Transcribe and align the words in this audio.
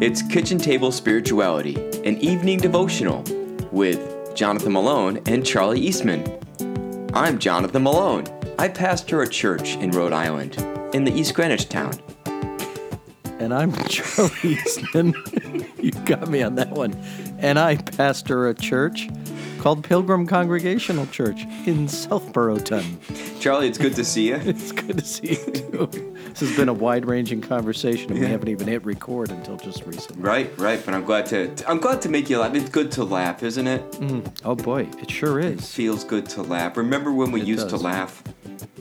It's 0.00 0.22
Kitchen 0.22 0.58
Table 0.58 0.92
Spirituality, 0.92 1.74
an 2.04 2.18
evening 2.18 2.58
devotional 2.58 3.24
with 3.72 4.32
Jonathan 4.36 4.72
Malone 4.72 5.20
and 5.26 5.44
Charlie 5.44 5.80
Eastman. 5.80 6.38
I'm 7.14 7.40
Jonathan 7.40 7.82
Malone. 7.82 8.24
I 8.60 8.68
pastor 8.68 9.22
a 9.22 9.28
church 9.28 9.74
in 9.78 9.90
Rhode 9.90 10.12
Island, 10.12 10.56
in 10.94 11.02
the 11.02 11.10
East 11.10 11.34
Greenwich 11.34 11.68
town. 11.68 11.94
And 13.40 13.52
I'm 13.52 13.72
Charlie 13.88 14.30
Eastman. 14.44 15.14
you 15.82 15.90
got 16.04 16.28
me 16.28 16.42
on 16.42 16.54
that 16.54 16.70
one. 16.70 16.94
And 17.40 17.58
I 17.58 17.74
pastor 17.74 18.46
a 18.48 18.54
church 18.54 19.08
called 19.58 19.82
Pilgrim 19.82 20.28
Congregational 20.28 21.06
Church 21.08 21.42
in 21.66 21.88
Southboroughton. 21.88 23.40
Charlie, 23.40 23.66
it's 23.66 23.78
good 23.78 23.96
to 23.96 24.04
see 24.04 24.28
you. 24.28 24.36
It's 24.44 24.70
good 24.70 24.98
to 24.98 25.04
see 25.04 25.30
you 25.30 25.52
too. 25.52 26.16
This 26.30 26.40
has 26.40 26.56
been 26.56 26.68
a 26.68 26.72
wide-ranging 26.74 27.40
conversation, 27.40 28.10
and 28.12 28.20
we 28.20 28.26
haven't 28.26 28.48
even 28.48 28.68
hit 28.68 28.84
record 28.84 29.30
until 29.30 29.56
just 29.56 29.84
recently. 29.86 30.22
Right, 30.22 30.50
right, 30.58 30.80
but 30.84 30.94
I'm 30.94 31.04
glad 31.04 31.26
to 31.26 31.52
I'm 31.68 31.78
glad 31.78 32.00
to 32.02 32.08
make 32.08 32.30
you 32.30 32.38
laugh. 32.38 32.54
It's 32.54 32.68
good 32.68 32.92
to 32.92 33.04
laugh, 33.04 33.42
isn't 33.42 33.66
it? 33.66 33.82
Oh 34.44 34.54
boy, 34.54 34.88
it 35.00 35.10
sure 35.10 35.40
It 35.40 35.58
is. 35.60 35.72
feels 35.72 36.04
good 36.04 36.26
to 36.30 36.42
laugh. 36.42 36.76
Remember 36.76 37.12
when 37.12 37.30
we 37.32 37.40
It 37.40 37.46
used 37.48 37.68
to 37.70 37.76
laugh? 37.76 38.22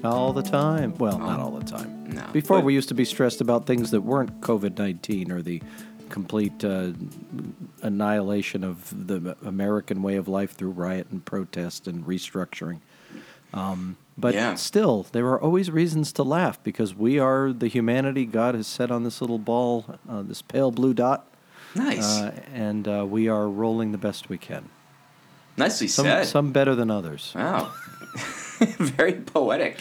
All 0.04 0.34
the 0.34 0.44
time. 0.44 0.94
Well, 0.98 1.18
not 1.20 1.40
all 1.40 1.52
the 1.52 1.66
time. 1.66 2.06
No, 2.14 2.24
Before 2.32 2.58
but- 2.60 2.66
we 2.66 2.74
used 2.74 2.90
to 2.90 2.96
be 2.96 3.06
stressed 3.06 3.42
about 3.42 3.66
things 3.66 3.92
that 3.92 4.02
weren't 4.02 4.42
COVID 4.42 4.78
nineteen 4.78 5.32
or 5.32 5.42
the 5.42 5.62
complete 6.10 6.64
uh, 6.64 6.92
annihilation 7.82 8.64
of 8.64 9.08
the 9.08 9.36
American 9.46 10.02
way 10.02 10.16
of 10.16 10.28
life 10.28 10.52
through 10.54 10.72
riot 10.72 11.08
and 11.12 11.24
protest 11.26 11.88
and 11.88 12.06
restructuring. 12.06 12.80
Um, 13.54 13.98
but 14.18 14.34
Yeah. 14.34 14.56
still, 14.56 15.06
there 15.12 15.26
are 15.28 15.42
always 15.42 15.70
reasons 15.72 16.12
to 16.14 16.24
laugh 16.24 16.62
because 16.64 16.96
we 16.96 17.20
are 17.20 17.52
the 17.54 17.68
humanity 17.68 18.26
God 18.26 18.56
has 18.56 18.68
set 18.68 18.92
on 18.92 19.04
this 19.04 19.22
little 19.22 19.38
ball, 19.40 19.86
uh, 20.10 20.22
this 20.24 20.42
pale 20.42 20.72
blue 20.72 20.94
dot, 20.94 21.28
Nice. 21.76 22.18
uh, 22.20 22.32
and 22.54 22.88
uh, 22.88 23.06
we 23.08 23.28
are 23.28 23.48
rolling 23.48 23.92
the 23.92 23.98
best 23.98 24.30
we 24.30 24.38
can. 24.38 24.70
Nicely 25.58 25.88
Some, 25.88 26.06
said. 26.06 26.26
some 26.28 26.52
better 26.52 26.76
than 26.76 26.92
others. 26.92 27.34
Wow. 27.36 27.72
Very 28.60 29.14
poetic. 29.14 29.78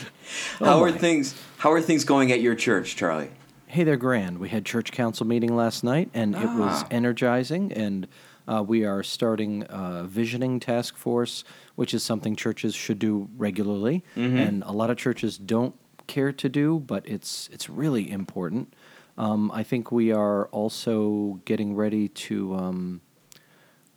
Oh 0.61 0.65
how 0.65 0.83
are 0.83 0.93
things 0.93 1.35
how 1.59 1.73
are 1.73 1.81
things 1.81 2.05
going 2.05 2.33
at 2.33 2.41
your 2.41 2.55
church, 2.55 2.97
Charlie? 2.97 3.31
Hey 3.67 3.85
there, 3.85 3.97
Grand. 3.97 4.39
We 4.39 4.49
had 4.51 4.65
church 4.65 4.93
council 4.93 5.27
meeting 5.27 5.55
last 5.57 5.83
night, 5.85 6.09
and 6.15 6.35
it 6.35 6.47
was 6.49 6.83
Ah. 6.83 6.87
energizing. 6.91 7.73
And 7.73 8.07
uh, 8.49 8.63
we 8.67 8.85
are 8.85 9.03
starting 9.03 9.65
a 9.69 10.05
visioning 10.05 10.61
task 10.61 10.97
force, 10.97 11.45
which 11.75 11.93
is 11.95 12.03
something 12.03 12.37
churches 12.37 12.75
should 12.75 12.99
do 12.99 13.29
regularly, 13.37 14.05
and 14.15 14.63
a 14.65 14.73
lot 14.73 14.91
of 14.91 14.97
churches 14.97 15.39
don't 15.39 15.75
care 16.07 16.33
to 16.33 16.49
do, 16.49 16.79
but 16.79 17.07
it's 17.09 17.49
it's 17.53 17.69
really 17.69 18.11
important. 18.11 18.73
Um, 19.19 19.51
I 19.53 19.63
think 19.63 19.91
we 19.91 20.13
are 20.13 20.47
also 20.49 21.41
getting 21.45 21.75
ready 21.75 22.09
to. 22.09 22.55
Um, 22.55 23.01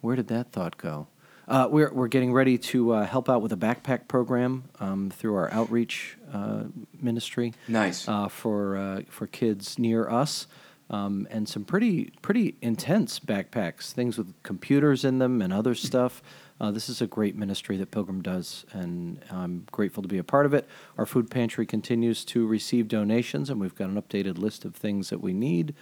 where 0.01 0.15
did 0.15 0.27
that 0.29 0.51
thought 0.51 0.77
go? 0.77 1.07
Uh, 1.47 1.67
we're, 1.69 1.91
we're 1.91 2.07
getting 2.07 2.31
ready 2.31 2.57
to 2.59 2.91
uh, 2.93 3.05
help 3.05 3.27
out 3.27 3.41
with 3.41 3.51
a 3.51 3.57
backpack 3.57 4.07
program 4.07 4.65
um, 4.79 5.09
through 5.09 5.35
our 5.35 5.51
outreach 5.51 6.15
uh, 6.31 6.63
ministry 7.01 7.53
Nice. 7.67 8.07
uh, 8.07 8.27
for 8.27 8.77
uh, 8.77 9.01
for 9.09 9.25
kids 9.27 9.79
near 9.79 10.07
us, 10.09 10.45
um, 10.89 11.27
and 11.29 11.47
some 11.47 11.63
pretty 11.65 12.11
pretty 12.21 12.55
intense 12.61 13.19
backpacks, 13.19 13.91
things 13.91 14.17
with 14.17 14.33
computers 14.43 15.05
in 15.05 15.19
them 15.19 15.41
and 15.41 15.53
other 15.53 15.75
stuff. 15.75 16.21
Uh, 16.61 16.71
this 16.71 16.89
is 16.89 17.01
a 17.01 17.07
great 17.07 17.35
ministry 17.37 17.77
that 17.77 17.89
Pilgrim 17.91 18.21
does, 18.21 18.65
and 18.73 19.23
I'm 19.31 19.65
grateful 19.71 20.03
to 20.03 20.09
be 20.09 20.17
a 20.17 20.23
part 20.25 20.45
of 20.45 20.53
it. 20.53 20.67
Our 20.97 21.05
food 21.05 21.31
pantry 21.31 21.65
continues 21.65 22.25
to 22.25 22.45
receive 22.45 22.89
donations, 22.89 23.49
and 23.49 23.61
we've 23.61 23.75
got 23.75 23.89
an 23.89 24.01
updated 24.01 24.37
list 24.37 24.65
of 24.65 24.75
things 24.75 25.09
that 25.09 25.21
we 25.21 25.31
need. 25.33 25.73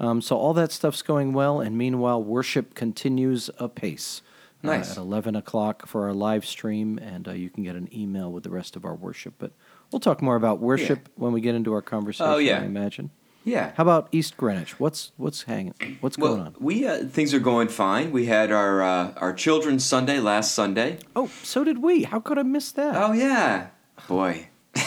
Um, 0.00 0.20
so 0.20 0.36
all 0.36 0.52
that 0.54 0.72
stuff's 0.72 1.00
going 1.02 1.32
well, 1.32 1.60
and 1.60 1.78
meanwhile, 1.78 2.20
worship 2.22 2.74
continues 2.74 3.50
apace. 3.58 4.20
uh, 4.64 4.66
Nice. 4.66 4.90
at 4.92 4.96
11 4.96 5.36
o'clock 5.36 5.86
for 5.86 6.06
our 6.08 6.12
live 6.12 6.44
stream, 6.44 6.98
and 6.98 7.28
uh, 7.28 7.32
you 7.32 7.48
can 7.48 7.62
get 7.62 7.76
an 7.76 7.88
email 7.94 8.32
with 8.32 8.42
the 8.42 8.50
rest 8.50 8.74
of 8.74 8.84
our 8.84 8.94
worship. 8.96 9.34
But 9.38 9.52
we'll 9.92 10.00
talk 10.00 10.20
more 10.20 10.34
about 10.34 10.58
worship 10.60 11.08
when 11.14 11.32
we 11.32 11.40
get 11.40 11.54
into 11.54 11.72
our 11.72 11.82
conversation. 11.82 12.26
Oh, 12.32 12.38
yeah. 12.38 12.60
I 12.60 12.64
imagine. 12.64 13.10
Yeah. 13.46 13.72
How 13.76 13.82
about 13.84 14.08
East 14.12 14.36
Greenwich? 14.36 14.78
What's 14.78 15.12
what's 15.16 15.44
hanging? 15.44 15.72
What's 16.00 16.16
going 16.16 16.36
well, 16.38 16.46
on? 16.48 16.54
we 16.60 16.86
uh, 16.86 17.04
things 17.04 17.32
are 17.32 17.38
going 17.38 17.68
fine. 17.68 18.10
We 18.12 18.26
had 18.26 18.52
our 18.52 18.82
uh, 18.82 19.12
our 19.16 19.32
children's 19.32 19.84
Sunday 19.86 20.18
last 20.20 20.52
Sunday. 20.52 20.98
Oh, 21.14 21.30
so 21.42 21.64
did 21.64 21.78
we. 21.82 22.02
How 22.02 22.20
could 22.20 22.38
I 22.38 22.42
miss 22.42 22.72
that? 22.72 22.94
Oh 22.96 23.12
yeah, 23.12 23.68
boy. 24.08 24.48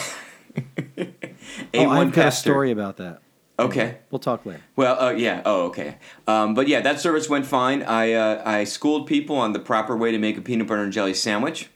Oh, 1.74 1.78
A1 1.78 2.06
I've 2.06 2.12
got 2.12 2.28
a 2.28 2.32
story 2.32 2.70
about 2.70 2.96
that. 2.98 3.20
Okay. 3.58 3.98
We'll 4.10 4.18
talk 4.18 4.44
later. 4.46 4.62
Well, 4.76 5.00
uh, 5.00 5.10
yeah. 5.10 5.42
Oh, 5.44 5.66
okay. 5.66 5.96
Um, 6.26 6.54
but 6.54 6.66
yeah, 6.68 6.80
that 6.80 7.00
service 7.00 7.28
went 7.28 7.46
fine. 7.46 7.82
I 7.82 8.12
uh, 8.12 8.42
I 8.44 8.64
schooled 8.64 9.06
people 9.06 9.36
on 9.36 9.52
the 9.52 9.58
proper 9.58 9.96
way 9.96 10.10
to 10.12 10.18
make 10.18 10.36
a 10.38 10.40
peanut 10.40 10.66
butter 10.66 10.82
and 10.82 10.92
jelly 10.92 11.14
sandwich. 11.14 11.68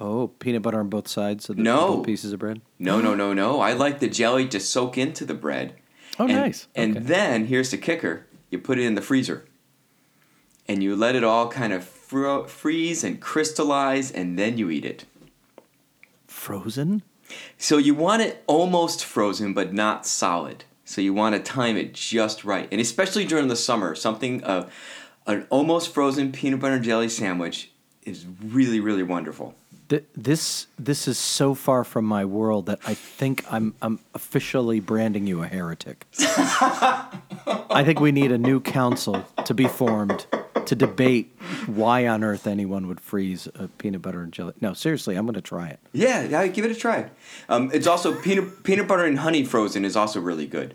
Oh, 0.00 0.28
peanut 0.38 0.62
butter 0.62 0.80
on 0.80 0.88
both 0.88 1.08
sides 1.08 1.48
of 1.50 1.56
the 1.56 1.62
No. 1.62 2.02
pieces 2.02 2.32
of 2.32 2.38
bread. 2.38 2.60
No, 2.78 3.00
no, 3.00 3.14
no, 3.14 3.32
no. 3.34 3.60
I 3.60 3.72
like 3.72 3.98
the 3.98 4.08
jelly 4.08 4.46
to 4.48 4.60
soak 4.60 4.96
into 4.96 5.24
the 5.24 5.34
bread. 5.34 5.74
Oh, 6.18 6.24
and, 6.24 6.32
nice. 6.32 6.66
And 6.74 6.96
Okay. 6.96 7.06
then 7.06 7.46
here's 7.46 7.70
the 7.70 7.78
kicker: 7.78 8.26
you 8.50 8.58
put 8.58 8.78
it 8.78 8.84
in 8.84 8.94
the 8.94 9.02
freezer, 9.02 9.44
and 10.66 10.82
you 10.82 10.96
let 10.96 11.14
it 11.14 11.24
all 11.24 11.48
kind 11.48 11.72
of 11.72 11.84
fro- 11.84 12.44
freeze 12.44 13.04
and 13.04 13.20
crystallize, 13.20 14.10
and 14.10 14.38
then 14.38 14.58
you 14.58 14.70
eat 14.70 14.84
it. 14.84 15.04
Frozen. 16.26 17.02
So 17.58 17.76
you 17.78 17.94
want 17.94 18.22
it 18.22 18.42
almost 18.46 19.04
frozen, 19.04 19.52
but 19.52 19.72
not 19.72 20.06
solid. 20.06 20.64
So 20.84 21.02
you 21.02 21.12
want 21.12 21.34
to 21.34 21.40
time 21.42 21.76
it 21.76 21.92
just 21.92 22.44
right, 22.44 22.66
and 22.72 22.80
especially 22.80 23.26
during 23.26 23.48
the 23.48 23.56
summer, 23.56 23.94
something 23.94 24.42
uh, 24.44 24.68
an 25.26 25.46
almost 25.50 25.92
frozen 25.92 26.32
peanut 26.32 26.60
butter 26.60 26.76
and 26.76 26.84
jelly 26.84 27.10
sandwich 27.10 27.70
is 28.04 28.24
really, 28.42 28.80
really 28.80 29.02
wonderful. 29.02 29.54
Th- 29.88 30.04
this 30.14 30.66
this 30.78 31.08
is 31.08 31.16
so 31.16 31.54
far 31.54 31.82
from 31.82 32.04
my 32.04 32.24
world 32.24 32.66
that 32.66 32.78
I 32.86 32.94
think 32.94 33.44
I'm 33.50 33.74
I'm 33.80 34.00
officially 34.14 34.80
branding 34.80 35.26
you 35.26 35.42
a 35.42 35.46
heretic. 35.46 36.06
I 36.18 37.82
think 37.84 38.00
we 38.00 38.12
need 38.12 38.30
a 38.32 38.38
new 38.38 38.60
council 38.60 39.24
to 39.44 39.54
be 39.54 39.66
formed 39.66 40.26
to 40.66 40.74
debate 40.74 41.34
why 41.66 42.06
on 42.06 42.22
earth 42.22 42.46
anyone 42.46 42.88
would 42.88 43.00
freeze 43.00 43.48
a 43.54 43.68
peanut 43.68 44.02
butter 44.02 44.20
and 44.20 44.32
jelly. 44.32 44.52
No, 44.60 44.74
seriously, 44.74 45.16
I'm 45.16 45.24
going 45.24 45.34
to 45.34 45.40
try 45.40 45.68
it. 45.68 45.80
Yeah, 45.92 46.24
yeah, 46.24 46.46
give 46.48 46.66
it 46.66 46.70
a 46.70 46.74
try. 46.74 47.08
Um, 47.48 47.70
it's 47.72 47.86
also 47.86 48.14
peanut 48.20 48.64
peanut 48.64 48.86
butter 48.86 49.06
and 49.06 49.20
honey 49.20 49.44
frozen 49.44 49.86
is 49.86 49.96
also 49.96 50.20
really 50.20 50.46
good. 50.46 50.74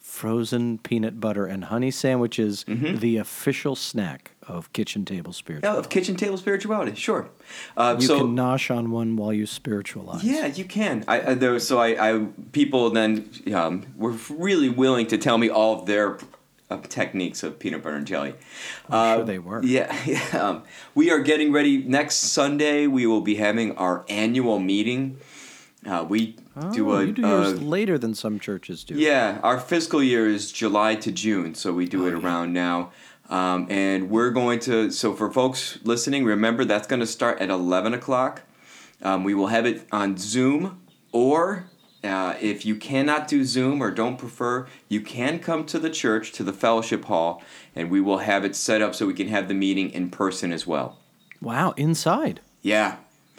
Frozen 0.00 0.78
peanut 0.78 1.20
butter 1.20 1.46
and 1.46 1.66
honey 1.66 1.92
sandwiches, 1.92 2.64
the 2.66 3.16
official 3.18 3.76
snack 3.76 4.32
of 4.50 4.72
kitchen 4.72 5.04
table 5.04 5.32
spirituality. 5.32 5.74
Yeah, 5.76 5.78
of 5.80 5.88
kitchen 5.88 6.16
table 6.16 6.36
spirituality, 6.36 6.94
sure. 6.94 7.28
Uh, 7.76 7.96
You 8.00 8.06
so 8.06 8.18
can 8.18 8.36
nosh 8.36 8.74
on 8.74 8.90
one 8.90 9.16
while 9.16 9.32
you 9.32 9.46
spiritualize. 9.46 10.22
yeah, 10.24 10.46
you 10.46 10.64
can. 10.64 11.04
I, 11.08 11.30
I 11.30 11.34
there, 11.34 11.58
so 11.58 11.78
I, 11.78 11.88
I 12.14 12.26
people 12.52 12.90
then 12.90 13.30
um, 13.54 13.86
were 13.96 14.14
really 14.28 14.68
willing 14.68 15.06
to 15.08 15.18
tell 15.18 15.38
me 15.38 15.48
all 15.48 15.80
of 15.80 15.86
their 15.86 16.18
uh, 16.70 16.78
techniques 16.88 17.42
of 17.42 17.58
peanut 17.58 17.82
butter 17.82 17.96
and 17.96 18.06
jelly. 18.06 18.34
I'm 18.88 19.16
sure 19.16 19.22
Uh, 19.22 19.24
they 19.24 19.38
were. 19.38 19.62
Yeah, 19.64 19.94
yeah. 20.06 20.26
Um, 20.40 20.62
we 20.94 21.10
are 21.10 21.20
getting 21.20 21.52
ready. 21.52 21.78
Next 21.82 22.16
Sunday, 22.16 22.86
we 22.86 23.06
will 23.06 23.22
be 23.22 23.36
having 23.36 23.76
our 23.76 24.04
annual 24.08 24.58
meeting. 24.58 25.18
Uh, 25.86 26.04
we 26.08 26.36
do 26.72 26.90
Oh, 26.90 26.96
a 26.96 27.04
you 27.04 27.12
do 27.12 27.24
uh, 27.24 27.50
later 27.52 27.96
than 27.96 28.14
some 28.14 28.38
churches 28.38 28.84
do. 28.84 28.94
yeah, 28.94 29.40
our 29.42 29.58
fiscal 29.58 30.02
year 30.02 30.28
is 30.28 30.52
July 30.52 30.94
to 30.96 31.10
June, 31.10 31.54
so 31.54 31.72
we 31.72 31.84
Oh, 31.84 31.88
do 31.88 32.06
it 32.06 32.12
around 32.14 32.52
now. 32.52 32.90
Um, 33.30 33.66
and 33.70 34.10
we're 34.10 34.30
going 34.30 34.58
to, 34.60 34.90
so 34.90 35.14
for 35.14 35.32
folks 35.32 35.78
listening, 35.84 36.24
remember 36.24 36.64
that's 36.64 36.86
going 36.88 37.00
to 37.00 37.06
start 37.06 37.40
at 37.40 37.48
11 37.48 37.94
o'clock. 37.94 38.42
Um, 39.02 39.24
we 39.24 39.34
will 39.34 39.46
have 39.46 39.64
it 39.66 39.86
on 39.92 40.16
Zoom, 40.18 40.82
or 41.12 41.70
uh, 42.04 42.34
if 42.40 42.66
you 42.66 42.74
cannot 42.76 43.28
do 43.28 43.44
Zoom 43.44 43.80
or 43.82 43.90
don't 43.90 44.18
prefer, 44.18 44.66
you 44.88 45.00
can 45.00 45.38
come 45.38 45.64
to 45.66 45.78
the 45.78 45.88
church, 45.90 46.32
to 46.32 46.42
the 46.42 46.52
fellowship 46.52 47.04
hall, 47.06 47.42
and 47.74 47.90
we 47.90 48.00
will 48.00 48.18
have 48.18 48.44
it 48.44 48.54
set 48.56 48.82
up 48.82 48.94
so 48.94 49.06
we 49.06 49.14
can 49.14 49.28
have 49.28 49.48
the 49.48 49.54
meeting 49.54 49.90
in 49.90 50.10
person 50.10 50.52
as 50.52 50.66
well. 50.66 50.98
Wow, 51.40 51.70
inside. 51.78 52.40
Yeah. 52.62 52.96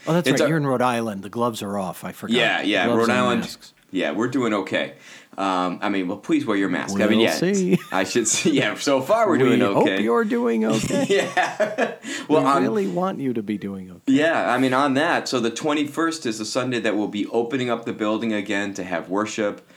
Oh, 0.07 0.13
that's 0.13 0.27
It's 0.27 0.39
right. 0.41 0.45
a- 0.45 0.49
You're 0.49 0.57
in 0.57 0.65
Rhode 0.67 0.81
Island. 0.81 1.23
The 1.23 1.29
gloves 1.29 1.61
are 1.61 1.77
off. 1.77 2.03
I 2.03 2.11
forgot. 2.11 2.35
Yeah, 2.35 2.61
yeah, 2.61 2.85
Gloves 2.87 2.99
Rhode 3.07 3.09
Island. 3.15 3.41
masks. 3.41 3.73
Yeah, 3.91 4.11
we're 4.11 4.29
doing 4.29 4.53
okay. 4.53 4.93
Um, 5.37 5.79
I 5.81 5.89
mean, 5.89 6.07
well, 6.07 6.17
please 6.17 6.45
wear 6.45 6.55
your 6.57 6.69
mask. 6.69 6.95
I 6.95 7.07
mean, 7.07 7.19
We'll 7.19 7.27
yeah, 7.27 7.33
see. 7.33 7.77
I 7.91 8.03
should 8.05 8.27
see. 8.27 8.51
Yeah, 8.51 8.75
so 8.75 9.01
far 9.01 9.27
we're 9.27 9.33
we 9.33 9.39
doing 9.39 9.61
okay. 9.61 9.91
hope 9.95 10.01
you're 10.01 10.23
doing 10.25 10.65
okay. 10.65 11.05
yeah. 11.09 11.95
well, 12.27 12.55
we 12.59 12.61
really 12.67 12.87
want 12.87 13.19
you 13.19 13.33
to 13.33 13.43
be 13.43 13.57
doing 13.57 13.89
okay. 13.91 14.01
yeah. 14.07 14.51
I 14.51 14.57
mean, 14.57 14.73
on 14.73 14.93
that. 14.95 15.27
So 15.27 15.39
the 15.39 15.49
twenty 15.51 15.87
first 15.87 16.25
is 16.25 16.37
the 16.39 16.45
Sunday 16.45 16.79
that 16.79 16.95
we'll 16.95 17.07
be 17.07 17.27
opening 17.27 17.69
up 17.69 17.85
the 17.85 17.93
building 17.93 18.33
again 18.33 18.73
to 18.75 18.83
have 18.83 19.09
worship. 19.09 19.67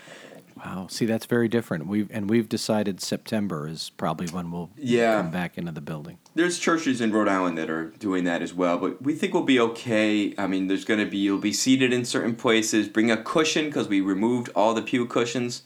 Wow. 0.64 0.86
See, 0.88 1.04
that's 1.04 1.26
very 1.26 1.46
different. 1.48 1.86
We've 1.86 2.08
and 2.10 2.28
we've 2.30 2.48
decided 2.48 3.00
September 3.00 3.68
is 3.68 3.90
probably 3.98 4.26
when 4.28 4.50
we'll 4.50 4.70
Yeah. 4.76 5.20
come 5.20 5.30
back 5.30 5.58
into 5.58 5.72
the 5.72 5.80
building. 5.82 6.18
There's 6.34 6.58
churches 6.58 7.00
in 7.00 7.12
Rhode 7.12 7.28
Island 7.28 7.58
that 7.58 7.68
are 7.68 7.90
doing 7.98 8.24
that 8.24 8.40
as 8.40 8.54
well, 8.54 8.78
but 8.78 9.02
we 9.02 9.14
think 9.14 9.34
we'll 9.34 9.42
be 9.42 9.60
okay. 9.60 10.34
I 10.38 10.46
mean, 10.46 10.68
there's 10.68 10.84
going 10.86 11.00
to 11.00 11.06
be 11.06 11.18
you'll 11.18 11.38
be 11.38 11.52
seated 11.52 11.92
in 11.92 12.04
certain 12.04 12.34
places. 12.34 12.88
Bring 12.88 13.10
a 13.10 13.16
cushion 13.16 13.66
because 13.66 13.88
we 13.88 14.00
removed 14.00 14.48
all 14.56 14.72
the 14.74 14.82
pew 14.82 15.06
cushions. 15.06 15.62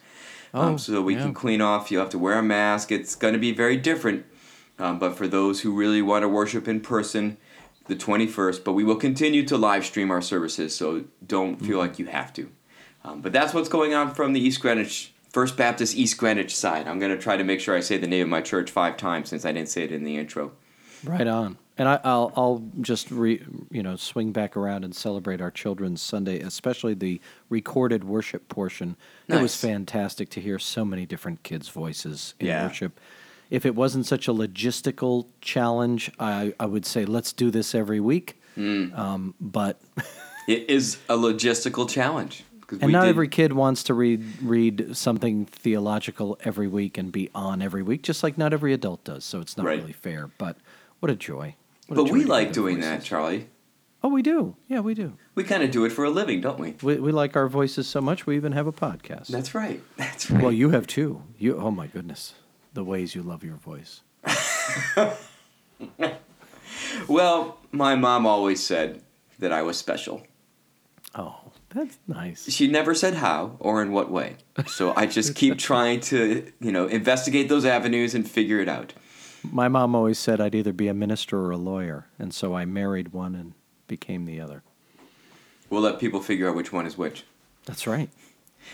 um, 0.54 0.74
Oh, 0.74 0.76
so 0.78 1.00
we 1.02 1.14
yeah. 1.14 1.22
can 1.22 1.34
clean 1.34 1.60
off. 1.60 1.90
You'll 1.90 2.00
have 2.02 2.10
to 2.10 2.18
wear 2.18 2.38
a 2.38 2.42
mask. 2.42 2.90
It's 2.90 3.14
going 3.14 3.34
to 3.34 3.40
be 3.40 3.52
very 3.52 3.76
different. 3.76 4.24
Um, 4.80 4.98
but 4.98 5.16
for 5.16 5.28
those 5.28 5.60
who 5.60 5.72
really 5.72 6.02
want 6.02 6.22
to 6.22 6.28
worship 6.28 6.66
in 6.66 6.80
person, 6.80 7.36
the 7.86 7.94
21st, 7.96 8.64
but 8.64 8.72
we 8.72 8.84
will 8.84 8.96
continue 8.96 9.44
to 9.44 9.56
live 9.56 9.84
stream 9.84 10.10
our 10.10 10.20
services, 10.22 10.74
so 10.76 11.04
don't 11.26 11.56
feel 11.56 11.68
Mm-hmm. 11.68 11.78
like 11.78 11.98
you 11.98 12.06
have 12.06 12.32
to. 12.34 12.50
Um, 13.04 13.20
but 13.20 13.32
that's 13.32 13.54
what's 13.54 13.68
going 13.68 13.94
on 13.94 14.14
from 14.14 14.32
the 14.32 14.40
East 14.40 14.60
Greenwich, 14.60 15.12
First 15.32 15.56
Baptist 15.56 15.96
East 15.96 16.18
Greenwich 16.18 16.54
side. 16.54 16.86
I'm 16.88 16.98
going 16.98 17.14
to 17.16 17.22
try 17.22 17.36
to 17.36 17.44
make 17.44 17.60
sure 17.60 17.76
I 17.76 17.80
say 17.80 17.96
the 17.96 18.06
name 18.06 18.22
of 18.24 18.28
my 18.28 18.40
church 18.40 18.70
five 18.70 18.96
times 18.96 19.28
since 19.28 19.44
I 19.44 19.52
didn't 19.52 19.68
say 19.68 19.84
it 19.84 19.92
in 19.92 20.04
the 20.04 20.16
intro. 20.16 20.52
Right 21.04 21.26
on. 21.26 21.58
And 21.80 21.88
I, 21.88 22.00
I'll 22.02 22.32
I'll 22.34 22.64
just 22.80 23.08
re, 23.12 23.40
you 23.70 23.84
know 23.84 23.94
swing 23.94 24.32
back 24.32 24.56
around 24.56 24.84
and 24.84 24.92
celebrate 24.92 25.40
our 25.40 25.52
children's 25.52 26.02
Sunday, 26.02 26.40
especially 26.40 26.92
the 26.94 27.20
recorded 27.50 28.02
worship 28.02 28.48
portion. 28.48 28.96
It 29.28 29.40
was 29.40 29.54
fantastic 29.54 30.28
to 30.30 30.40
hear 30.40 30.58
so 30.58 30.84
many 30.84 31.06
different 31.06 31.44
kids' 31.44 31.68
voices 31.68 32.34
in 32.40 32.48
Yeah. 32.48 32.66
worship. 32.66 32.98
If 33.48 33.64
it 33.64 33.76
wasn't 33.76 34.06
such 34.06 34.26
a 34.26 34.32
logistical 34.32 35.26
challenge, 35.40 36.10
I, 36.18 36.52
I 36.58 36.66
would 36.66 36.84
say 36.84 37.04
let's 37.04 37.32
do 37.32 37.48
this 37.52 37.76
every 37.76 38.00
week. 38.00 38.40
Hmm. 38.56 38.92
Um, 38.94 39.34
but 39.40 39.80
It 40.48 40.68
is 40.68 40.98
a 41.08 41.16
logistical 41.16 41.88
challenge. 41.88 42.42
And 42.80 42.92
not 42.92 43.02
did- 43.02 43.08
every 43.10 43.28
kid 43.28 43.52
wants 43.52 43.82
to 43.84 43.94
read 43.94 44.24
read 44.42 44.96
something 44.96 45.46
theological 45.46 46.38
every 46.44 46.68
week 46.68 46.98
and 46.98 47.10
be 47.12 47.30
on 47.34 47.62
every 47.62 47.82
week, 47.82 48.02
just 48.02 48.22
like 48.22 48.36
not 48.38 48.52
every 48.52 48.72
adult 48.72 49.04
does. 49.04 49.24
So 49.24 49.40
it's 49.40 49.56
not 49.56 49.66
Right. 49.66 49.80
really 49.80 49.92
fair. 49.92 50.30
But 50.38 50.56
what 51.00 51.10
a 51.10 51.16
joy! 51.16 51.54
What 51.86 51.98
a 51.98 52.02
But 52.02 52.08
joy 52.08 52.12
we 52.14 52.24
like 52.24 52.52
doing 52.52 52.80
that. 52.80 53.02
Charlie. 53.02 53.48
Oh, 54.02 54.08
we 54.08 54.22
do. 54.22 54.54
Yeah, 54.68 54.78
we 54.80 54.94
do. 54.94 55.14
We 55.34 55.42
kind 55.42 55.62
of 55.64 55.72
do 55.72 55.84
it 55.84 55.90
for 55.90 56.04
a 56.04 56.10
living, 56.10 56.40
don't 56.40 56.60
we? 56.60 56.76
We, 56.82 56.98
we 56.98 57.10
like 57.10 57.34
our 57.34 57.48
voices 57.48 57.88
so 57.88 58.00
much 58.00 58.26
we 58.26 58.36
even 58.36 58.52
have 58.52 58.68
a 58.68 58.72
podcast. 58.72 59.26
That's 59.26 59.56
right. 59.56 59.82
That's 59.96 60.30
right. 60.30 60.40
well, 60.40 60.52
you 60.52 60.70
have 60.70 60.86
too. 60.86 61.22
You 61.36 61.56
oh 61.58 61.70
my 61.72 61.88
goodness, 61.88 62.34
the 62.74 62.84
ways 62.84 63.14
you 63.16 63.22
love 63.22 63.42
your 63.42 63.56
voice. 63.56 64.02
Well, 67.08 67.58
my 67.72 67.94
mom 67.94 68.26
always 68.26 68.62
said 68.64 69.02
that 69.38 69.52
I 69.52 69.62
was 69.62 69.78
special. 69.78 70.26
Oh, 71.14 71.36
that's 71.78 71.98
nice. 72.06 72.50
She 72.50 72.66
never 72.66 72.94
said 72.94 73.14
how 73.14 73.56
or 73.60 73.82
in 73.82 73.92
what 73.92 74.10
way. 74.10 74.36
So 74.66 74.92
I 74.96 75.06
just 75.06 75.34
keep 75.34 75.58
trying 75.70 76.00
to, 76.00 76.50
you 76.60 76.72
know, 76.72 76.86
investigate 76.86 77.48
those 77.48 77.64
avenues 77.64 78.14
and 78.14 78.28
figure 78.28 78.60
it 78.60 78.68
out. 78.68 78.92
My 79.50 79.68
mom 79.68 79.94
always 79.94 80.18
said 80.18 80.40
I'd 80.40 80.54
either 80.54 80.72
be 80.72 80.88
a 80.88 80.94
minister 80.94 81.38
or 81.38 81.52
a 81.52 81.56
lawyer, 81.56 82.06
and 82.18 82.34
so 82.34 82.54
I 82.54 82.64
married 82.64 83.12
one 83.12 83.34
and 83.34 83.52
became 83.86 84.24
the 84.26 84.40
other. 84.40 84.62
We'll 85.70 85.82
let 85.82 85.98
people 86.00 86.20
figure 86.20 86.48
out 86.48 86.56
which 86.56 86.72
one 86.72 86.86
is 86.86 86.98
which. 86.98 87.24
That's 87.64 87.86
right. 87.86 88.10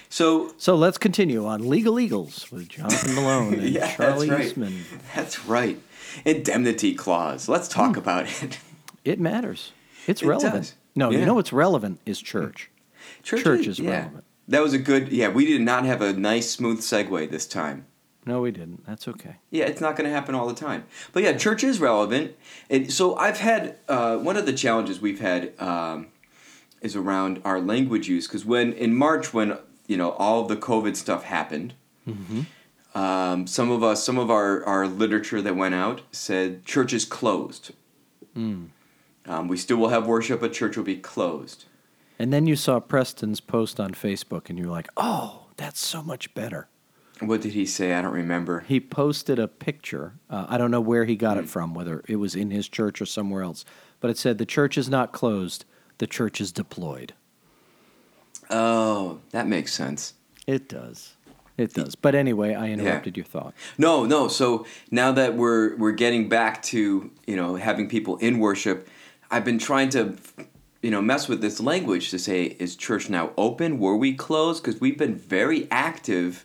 So 0.09 0.55
So 0.57 0.75
let's 0.75 0.99
continue 0.99 1.47
on 1.47 1.69
Legal 1.69 2.01
Eagles 2.01 2.51
with 2.51 2.69
Jonathan 2.69 3.15
Malone 3.17 3.55
and 3.55 3.69
Yeah, 3.69 3.95
Charlie 3.95 4.29
that's 4.29 4.39
right. 4.39 4.47
Eastman. 4.47 4.85
that's 5.15 5.45
right. 5.47 5.79
Indemnity 6.25 6.95
clause. 6.95 7.49
Let's 7.49 7.69
talk 7.69 7.93
hmm. 7.93 7.99
about 7.99 8.27
it. 8.43 8.59
It 9.05 9.21
matters. 9.21 9.73
It's 10.07 10.23
It 10.23 10.27
relevant. 10.27 10.55
does. 10.55 10.75
No, 10.95 11.11
Yeah. 11.11 11.19
you 11.21 11.27
know 11.27 11.35
what's 11.35 11.53
relevant 11.53 12.01
is 12.07 12.21
church. 12.21 12.71
Church 13.23 13.67
is 13.67 13.81
relevant. 13.81 14.25
That 14.49 14.63
was 14.63 14.73
a 14.75 14.79
good. 14.79 15.09
Yeah, 15.09 15.29
we 15.29 15.47
did 15.47 15.63
not 15.63 15.85
have 15.85 16.03
a 16.03 16.13
nice 16.13 16.51
smooth 16.51 16.81
segue 16.81 17.31
this 17.31 17.47
time. 17.47 17.87
No, 18.27 18.41
we 18.41 18.51
didn't. 18.51 18.87
That's 18.87 19.07
okay. 19.09 19.37
Yeah, 19.51 19.65
it's 19.67 19.81
not 19.83 19.97
going 19.97 20.09
to 20.09 20.15
happen 20.15 20.35
all 20.35 20.47
the 20.47 20.55
time. 20.55 20.85
But 21.13 21.23
yeah, 21.23 21.35
church 21.37 21.63
is 21.63 21.79
relevant. 21.79 22.35
And 22.71 22.91
so 22.91 23.17
I've 23.17 23.39
had 23.39 23.77
uh, 23.89 24.17
one 24.17 24.37
of 24.39 24.47
the 24.47 24.53
challenges 24.55 25.01
we've 25.01 25.21
had 25.21 25.53
um, 25.61 26.07
is 26.81 26.97
around 26.97 27.43
our 27.45 27.61
language 27.61 28.09
use 28.09 28.27
because 28.27 28.45
when 28.45 28.73
in 28.73 28.95
March 28.95 29.35
when 29.35 29.59
you 29.87 29.97
know 29.99 30.13
all 30.13 30.41
of 30.41 30.49
the 30.49 30.57
COVID 30.57 30.97
stuff 30.97 31.25
happened, 31.25 31.75
um, 32.95 33.47
some 33.47 33.71
of 33.71 33.83
us 33.83 34.03
some 34.05 34.19
of 34.19 34.31
our 34.31 34.65
our 34.65 34.87
literature 34.87 35.43
that 35.43 35.57
went 35.57 35.75
out 35.75 36.01
said 36.13 36.65
church 36.65 36.93
is 36.95 37.05
closed. 37.05 37.73
Um, 39.27 39.49
we 39.49 39.57
still 39.57 39.77
will 39.79 39.89
have 39.91 40.07
worship, 40.07 40.41
but 40.41 40.53
church 40.53 40.77
will 40.77 40.85
be 40.85 40.97
closed. 40.97 41.65
And 42.19 42.33
then 42.33 42.47
you 42.47 42.57
saw 42.57 42.79
Preston's 42.81 43.41
post 43.41 43.81
on 43.81 43.93
Facebook, 43.93 44.49
and 44.49 44.59
you 44.59 44.67
were 44.67 44.71
like, 44.71 44.89
"Oh, 44.97 45.47
that's 45.57 45.81
so 45.81 46.03
much 46.03 46.33
better." 46.35 46.69
What 47.21 47.41
did 47.43 47.53
he 47.53 47.65
say? 47.67 47.95
I 47.95 48.03
don't 48.03 48.13
remember. 48.13 48.61
He 48.61 48.81
posted 48.81 49.39
a 49.39 49.47
picture. 49.49 50.15
Uh, 50.29 50.47
I 50.49 50.59
don't 50.59 50.71
know 50.71 50.81
where 50.81 51.05
he 51.05 51.15
Hmm. 51.15 51.21
got 51.21 51.37
it 51.39 51.49
from, 51.49 51.75
whether 51.75 52.03
it 52.09 52.17
was 52.17 52.35
in 52.35 52.51
his 52.51 52.69
church 52.69 53.01
or 53.01 53.07
somewhere 53.07 53.43
else, 53.43 53.65
but 54.01 54.11
it 54.11 54.19
said, 54.19 54.39
"The 54.39 54.47
church 54.47 54.77
is 54.79 54.89
not 54.89 55.13
closed. 55.13 55.65
The 55.99 56.07
church 56.07 56.41
is 56.41 56.53
deployed." 56.53 57.15
Oh, 58.51 59.21
that 59.31 59.47
makes 59.47 59.73
sense. 59.73 60.15
It 60.47 60.69
does. 60.69 61.15
It 61.57 61.73
does. 61.73 61.95
But 61.95 62.15
anyway, 62.15 62.55
I 62.55 62.69
interrupted 62.71 63.17
your 63.17 63.25
thought. 63.25 63.55
No, 63.79 64.05
no. 64.05 64.27
So 64.29 64.67
now 64.91 65.13
that 65.13 65.37
we're 65.37 65.77
we're 65.77 65.93
getting 65.93 66.29
back 66.29 66.63
to 66.65 67.11
you 67.27 67.37
know 67.37 67.55
having 67.57 67.89
people 67.89 68.17
in 68.19 68.39
worship, 68.41 68.89
I've 69.31 69.45
been 69.45 69.59
trying 69.59 69.89
to 69.91 70.15
you 70.85 70.91
know 70.91 71.01
mess 71.03 71.29
with 71.29 71.41
this 71.41 71.61
language 71.61 72.11
to 72.11 72.19
say 72.19 72.57
is 72.65 72.77
church 72.77 73.09
now 73.09 73.31
open? 73.39 73.79
Were 73.79 73.97
we 73.97 74.13
closed? 74.15 74.63
Because 74.63 74.81
we've 74.81 74.99
been 74.99 75.15
very 75.17 75.67
active 75.71 76.45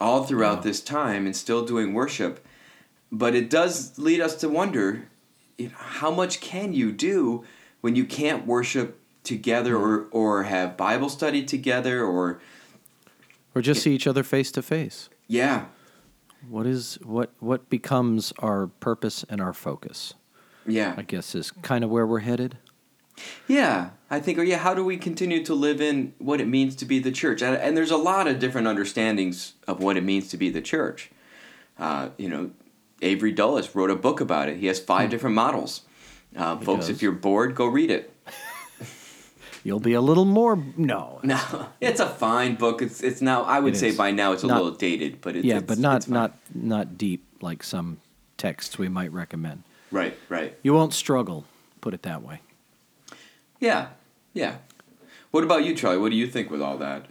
all 0.00 0.22
throughout 0.24 0.62
this 0.62 0.80
time 0.80 1.26
and 1.26 1.34
still 1.34 1.64
doing 1.64 1.92
worship, 1.92 2.46
but 3.10 3.34
it 3.34 3.50
does 3.50 3.98
lead 3.98 4.20
us 4.20 4.36
to 4.36 4.48
wonder 4.48 5.08
you 5.56 5.68
know, 5.70 5.74
how 5.76 6.10
much 6.12 6.40
can 6.40 6.72
you 6.72 6.92
do 6.92 7.44
when 7.80 7.96
you 7.96 8.04
can't 8.04 8.46
worship 8.46 9.00
together 9.24 9.76
or 9.76 10.06
or 10.12 10.44
have 10.44 10.76
Bible 10.76 11.08
study 11.08 11.44
together 11.44 12.04
or 12.04 12.40
Or 13.56 13.60
just 13.60 13.82
see 13.82 13.92
each 13.92 14.06
other 14.06 14.22
face 14.22 14.52
to 14.52 14.62
face. 14.62 15.08
yeah 15.26 15.64
What 16.48 16.66
is 16.66 16.96
what 17.02 17.32
what 17.40 17.68
becomes 17.68 18.32
our 18.38 18.68
purpose 18.68 19.24
and 19.28 19.40
our 19.40 19.52
focus? 19.52 20.14
yeah 20.64 20.94
I 20.96 21.02
guess 21.02 21.34
is 21.34 21.50
kind 21.50 21.82
of 21.82 21.90
where 21.90 22.06
we're 22.06 22.20
headed. 22.20 22.56
Yeah, 23.48 23.90
I 24.10 24.20
think, 24.20 24.38
or 24.38 24.42
yeah, 24.42 24.58
how 24.58 24.74
do 24.74 24.84
we 24.84 24.96
continue 24.98 25.42
to 25.44 25.54
live 25.54 25.80
in 25.80 26.12
what 26.18 26.40
it 26.40 26.46
means 26.46 26.76
to 26.76 26.84
be 26.84 26.98
the 26.98 27.10
church? 27.10 27.40
And, 27.42 27.56
and 27.56 27.76
there's 27.76 27.90
a 27.90 27.96
lot 27.96 28.28
of 28.28 28.38
different 28.38 28.66
understandings 28.68 29.54
of 29.66 29.82
what 29.82 29.96
it 29.96 30.04
means 30.04 30.28
to 30.28 30.36
be 30.36 30.50
the 30.50 30.60
church. 30.60 31.10
Uh, 31.78 32.10
you 32.18 32.28
know, 32.28 32.50
Avery 33.00 33.32
Dulles 33.32 33.74
wrote 33.74 33.90
a 33.90 33.96
book 33.96 34.20
about 34.20 34.48
it. 34.48 34.58
He 34.58 34.66
has 34.66 34.78
five 34.78 35.08
different 35.10 35.34
models. 35.34 35.82
Uh, 36.36 36.56
folks, 36.58 36.86
does. 36.86 36.90
if 36.90 37.02
you're 37.02 37.12
bored, 37.12 37.54
go 37.54 37.66
read 37.66 37.90
it. 37.90 38.12
You'll 39.64 39.80
be 39.80 39.94
a 39.94 40.00
little 40.00 40.24
more 40.24 40.62
no. 40.76 41.20
No, 41.22 41.68
it's 41.80 42.00
a 42.00 42.06
fine 42.08 42.54
book. 42.54 42.80
It's 42.82 43.02
it's 43.02 43.20
now. 43.20 43.42
I 43.42 43.60
would 43.60 43.74
It 43.74 43.78
say 43.78 43.88
is. 43.88 43.96
by 43.96 44.10
now 44.12 44.32
it's 44.32 44.44
a 44.44 44.46
Not- 44.46 44.62
little 44.62 44.78
dated, 44.78 45.20
but 45.20 45.36
it's, 45.36 45.44
yeah, 45.44 45.58
it's, 45.58 45.66
but 45.66 45.78
not 45.78 46.08
not 46.08 46.36
not 46.54 46.96
deep 46.98 47.24
like 47.40 47.62
some 47.62 47.98
texts 48.36 48.78
we 48.78 48.88
might 48.88 49.12
recommend. 49.12 49.64
right, 49.90 50.16
right. 50.28 50.56
You 50.62 50.74
won't 50.74 50.92
struggle, 50.94 51.44
put 51.80 51.92
it 51.94 52.02
that 52.02 52.22
way. 52.22 52.40
Yeah, 53.60 53.88
yeah. 54.32 54.56
What 55.30 55.44
about 55.44 55.64
you, 55.64 55.74
Charlie? 55.74 55.98
What 55.98 56.10
do 56.10 56.16
you 56.16 56.26
think 56.26 56.50
with 56.50 56.62
all 56.62 56.78
that? 56.78 57.06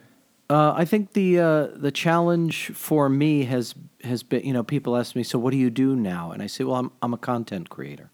Uh, 0.50 0.74
I 0.76 0.86
think 0.86 1.14
the 1.14 1.40
uh, 1.40 1.68
the 1.76 1.92
challenge 1.92 2.68
for 2.74 3.10
me 3.10 3.44
has 3.46 3.76
has 4.04 4.24
been 4.24 4.46
you 4.46 4.54
know 4.54 4.64
people 4.64 4.96
ask 4.96 5.16
me 5.16 5.24
so 5.24 5.38
what 5.38 5.52
do 5.52 5.58
you 5.58 5.70
do 5.70 5.96
now 5.96 6.32
and 6.32 6.42
I 6.42 6.48
say 6.48 6.64
well 6.64 6.78
I'm 6.78 6.92
I'm 7.02 7.14
a 7.14 7.18
content 7.18 7.70
creator. 7.70 8.12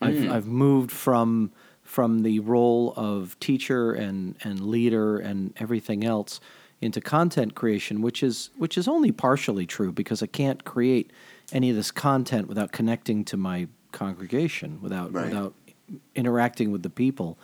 I've 0.00 0.30
I've 0.30 0.46
moved 0.46 0.90
from 0.90 1.50
from 1.82 2.22
the 2.22 2.40
role 2.40 2.92
of 2.96 3.38
teacher 3.40 3.92
and 3.92 4.36
and 4.42 4.60
leader 4.60 5.16
and 5.18 5.54
everything 5.56 6.04
else 6.04 6.40
into 6.82 7.00
content 7.00 7.54
creation 7.54 8.02
which 8.02 8.22
is 8.22 8.50
which 8.56 8.76
is 8.76 8.86
only 8.86 9.10
partially 9.12 9.64
true 9.64 9.92
because 9.92 10.22
I 10.22 10.26
can't 10.26 10.64
create 10.64 11.10
any 11.52 11.70
of 11.70 11.76
this 11.76 11.90
content 11.90 12.48
without 12.48 12.72
connecting 12.72 13.24
to 13.26 13.36
my 13.38 13.68
congregation 13.92 14.78
without 14.82 15.12
Right. 15.12 15.26
without 15.26 15.54
interacting 16.14 16.70
with 16.70 16.82
the 16.82 16.90
people. 16.90 17.38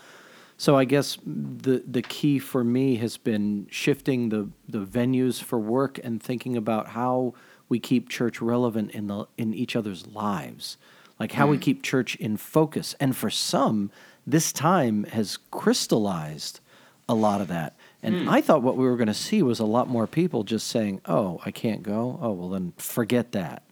So 0.59 0.77
I 0.77 0.85
guess 0.85 1.17
the 1.25 1.85
the 1.87 2.03
key 2.03 2.41
for 2.41 2.65
me 2.65 2.97
has 2.97 3.17
been 3.17 3.69
shifting 3.71 4.29
the 4.29 4.51
the 4.69 4.85
venues 4.85 5.41
for 5.41 5.59
work 5.59 6.01
and 6.03 6.21
thinking 6.21 6.57
about 6.57 6.89
how 6.89 7.35
we 7.69 7.79
keep 7.79 8.09
church 8.09 8.41
relevant 8.41 8.91
in 8.91 9.07
the 9.07 9.27
in 9.39 9.55
each 9.55 9.77
other's 9.77 10.09
lives. 10.09 10.77
Like 11.21 11.33
how 11.33 11.47
we 11.47 11.59
mm. 11.59 11.63
keep 11.63 11.83
church 11.83 12.17
in 12.17 12.37
focus. 12.37 12.95
And 13.01 13.17
for 13.17 13.31
some, 13.31 13.91
this 14.27 14.53
time 14.53 15.05
has 15.05 15.39
crystallized 15.51 16.61
a 17.09 17.15
lot 17.15 17.41
of 17.41 17.49
that. 17.49 17.77
And 18.03 18.27
mm. 18.27 18.29
I 18.29 18.41
thought 18.41 18.63
what 18.63 18.77
we 18.77 18.85
were 18.85 18.97
going 18.97 19.09
to 19.09 19.15
see 19.15 19.43
was 19.43 19.59
a 19.59 19.65
lot 19.65 19.89
more 19.89 20.09
people 20.09 20.43
just 20.43 20.67
saying, 20.67 21.01
"Oh, 21.07 21.41
I 21.45 21.53
can't 21.53 21.85
go. 21.85 22.19
Oh, 22.21 22.33
well 22.33 22.49
then 22.49 22.73
forget 22.77 23.33
that." 23.33 23.63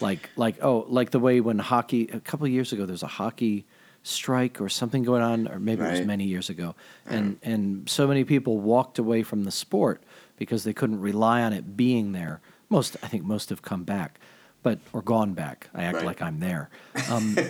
like 0.00 0.28
like 0.36 0.62
oh 0.62 0.84
like 0.88 1.10
the 1.10 1.18
way 1.18 1.40
when 1.40 1.58
hockey 1.58 2.06
a 2.12 2.20
couple 2.20 2.44
of 2.44 2.52
years 2.52 2.70
ago 2.70 2.84
there's 2.84 3.02
a 3.02 3.06
hockey 3.06 3.64
strike 4.06 4.60
or 4.60 4.68
something 4.68 5.02
going 5.02 5.22
on 5.22 5.48
or 5.48 5.58
maybe 5.58 5.82
it 5.82 5.90
was 5.90 6.06
many 6.06 6.24
years 6.24 6.48
ago. 6.48 6.74
And 7.06 7.38
and 7.42 7.88
so 7.88 8.06
many 8.06 8.24
people 8.24 8.58
walked 8.58 8.98
away 8.98 9.22
from 9.22 9.44
the 9.44 9.50
sport 9.50 10.02
because 10.36 10.64
they 10.64 10.72
couldn't 10.72 11.00
rely 11.00 11.42
on 11.42 11.52
it 11.52 11.76
being 11.76 12.12
there. 12.12 12.40
Most 12.68 12.96
i 13.02 13.08
think 13.08 13.24
most 13.24 13.48
have 13.50 13.62
come 13.62 13.84
back 13.84 14.20
but 14.62 14.78
or 14.92 15.00
gone 15.02 15.32
back. 15.34 15.68
I 15.74 15.84
act 15.84 15.96
Right. 15.96 16.06
like 16.06 16.22
i'm 16.22 16.40
there. 16.40 16.68
Um, 17.10 17.36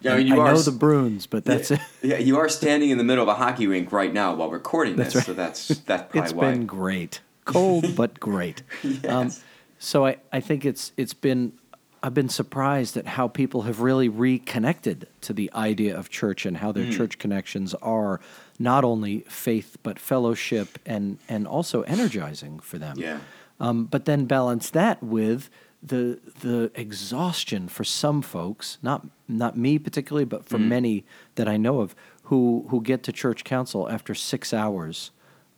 Yeah, 0.00 0.14
I 0.14 0.16
mean, 0.18 0.26
you 0.26 0.34
I 0.40 0.48
are 0.48 0.54
know 0.54 0.60
the 0.60 0.72
bruins 0.72 1.26
but 1.26 1.44
that's 1.44 1.70
it. 1.70 1.80
Yeah, 2.02 2.18
you 2.18 2.36
are 2.38 2.48
standing 2.48 2.90
in 2.90 2.98
the 2.98 3.04
middle 3.04 3.22
of 3.22 3.28
a 3.28 3.34
hockey 3.34 3.66
rink 3.66 3.92
right 3.92 4.12
now 4.12 4.34
while 4.34 4.50
recording 4.50 4.96
That's 4.96 5.14
this, 5.14 5.20
right. 5.20 5.26
so 5.26 5.32
that's 5.34 5.68
that's 5.86 6.02
probably 6.10 6.20
it's 6.20 6.32
why. 6.32 6.50
been 6.52 6.66
great. 6.66 7.20
Cold 7.44 7.94
but 7.96 8.18
great. 8.20 8.62
Um, 9.08 9.30
so 9.78 10.06
I, 10.06 10.16
I 10.32 10.40
think 10.40 10.64
it's 10.64 10.92
it's 10.96 11.14
been 11.14 11.52
I've 12.02 12.14
been 12.14 12.28
surprised 12.28 12.96
at 12.96 13.06
how 13.06 13.28
people 13.28 13.62
have 13.62 13.80
really 13.80 14.08
reconnected 14.08 15.06
to 15.22 15.32
the 15.32 15.50
idea 15.54 15.96
of 15.96 16.08
church 16.10 16.44
and 16.46 16.56
how 16.56 16.72
their 16.72 16.84
Hmm. 16.86 16.90
church 16.90 17.18
connections 17.18 17.74
are 17.74 18.20
not 18.58 18.84
only 18.84 19.20
faith 19.28 19.76
but 19.82 19.98
fellowship 19.98 20.78
and 20.84 21.18
and 21.28 21.46
also 21.46 21.82
energizing 21.82 22.58
for 22.60 22.78
them. 22.78 22.96
Yeah. 22.98 23.18
Um, 23.60 23.84
but 23.84 24.04
then 24.04 24.24
balance 24.26 24.70
that 24.70 25.02
with 25.02 25.48
the 25.82 26.18
the 26.40 26.70
exhaustion 26.74 27.68
for 27.68 27.84
some 27.84 28.22
folks, 28.22 28.78
not 28.82 29.06
not 29.28 29.56
me 29.56 29.78
particularly, 29.78 30.24
but 30.24 30.42
Mm. 30.42 30.46
for 30.48 30.58
many 30.58 31.04
that 31.36 31.48
I 31.48 31.56
know 31.56 31.80
of, 31.80 31.94
who 32.24 32.66
who 32.70 32.80
get 32.82 33.02
to 33.04 33.12
church 33.12 33.44
council 33.44 33.88
after 33.88 34.14
six 34.14 34.52
hours 34.52 35.10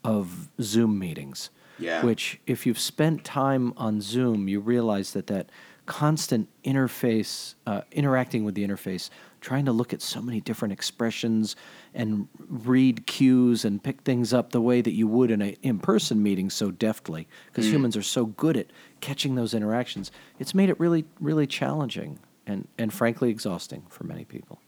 of 0.03 0.49
Zoom 0.61 0.99
meetings. 0.99 1.51
Yeah. 1.79 2.05
Which, 2.05 2.39
if 2.47 2.67
you've 2.67 2.79
spent 2.79 3.25
time 3.25 3.73
on 3.77 4.01
Zoom, 4.01 4.47
you 4.49 4.61
realize 4.61 5.13
that 5.13 5.27
that 5.27 5.51
constant 5.87 6.49
interface, 6.65 7.55
uh, 7.67 7.83
interacting 7.93 8.45
with 8.45 8.55
the 8.55 8.67
interface, 8.67 9.11
trying 9.41 9.67
to 9.67 9.73
look 9.73 9.93
at 9.93 10.01
so 10.01 10.23
many 10.23 10.41
different 10.41 10.73
expressions 10.73 11.57
and 11.95 12.27
read 12.49 13.07
cues 13.07 13.65
and 13.65 13.83
pick 13.83 14.01
things 14.01 14.33
up 14.33 14.53
the 14.53 14.61
way 14.61 14.81
that 14.81 14.93
you 14.93 15.07
would 15.07 15.31
in 15.31 15.43
an 15.43 15.55
in-person 15.63 16.23
meeting 16.23 16.49
so 16.49 16.71
deftly, 16.71 17.29
because 17.47 17.67
humans 17.71 17.97
are 17.97 18.03
so 18.03 18.25
good 18.27 18.57
at 18.57 18.67
catching 19.01 19.35
those 19.35 19.53
interactions. 19.53 20.11
It's 20.39 20.55
made 20.55 20.71
it 20.71 20.81
really, 20.81 21.05
really 21.21 21.47
challenging 21.47 22.19
and, 22.47 22.67
and 22.79 22.93
frankly 22.93 23.29
exhausting 23.29 23.83
for 23.91 24.05
many 24.05 24.25
people. 24.25 24.61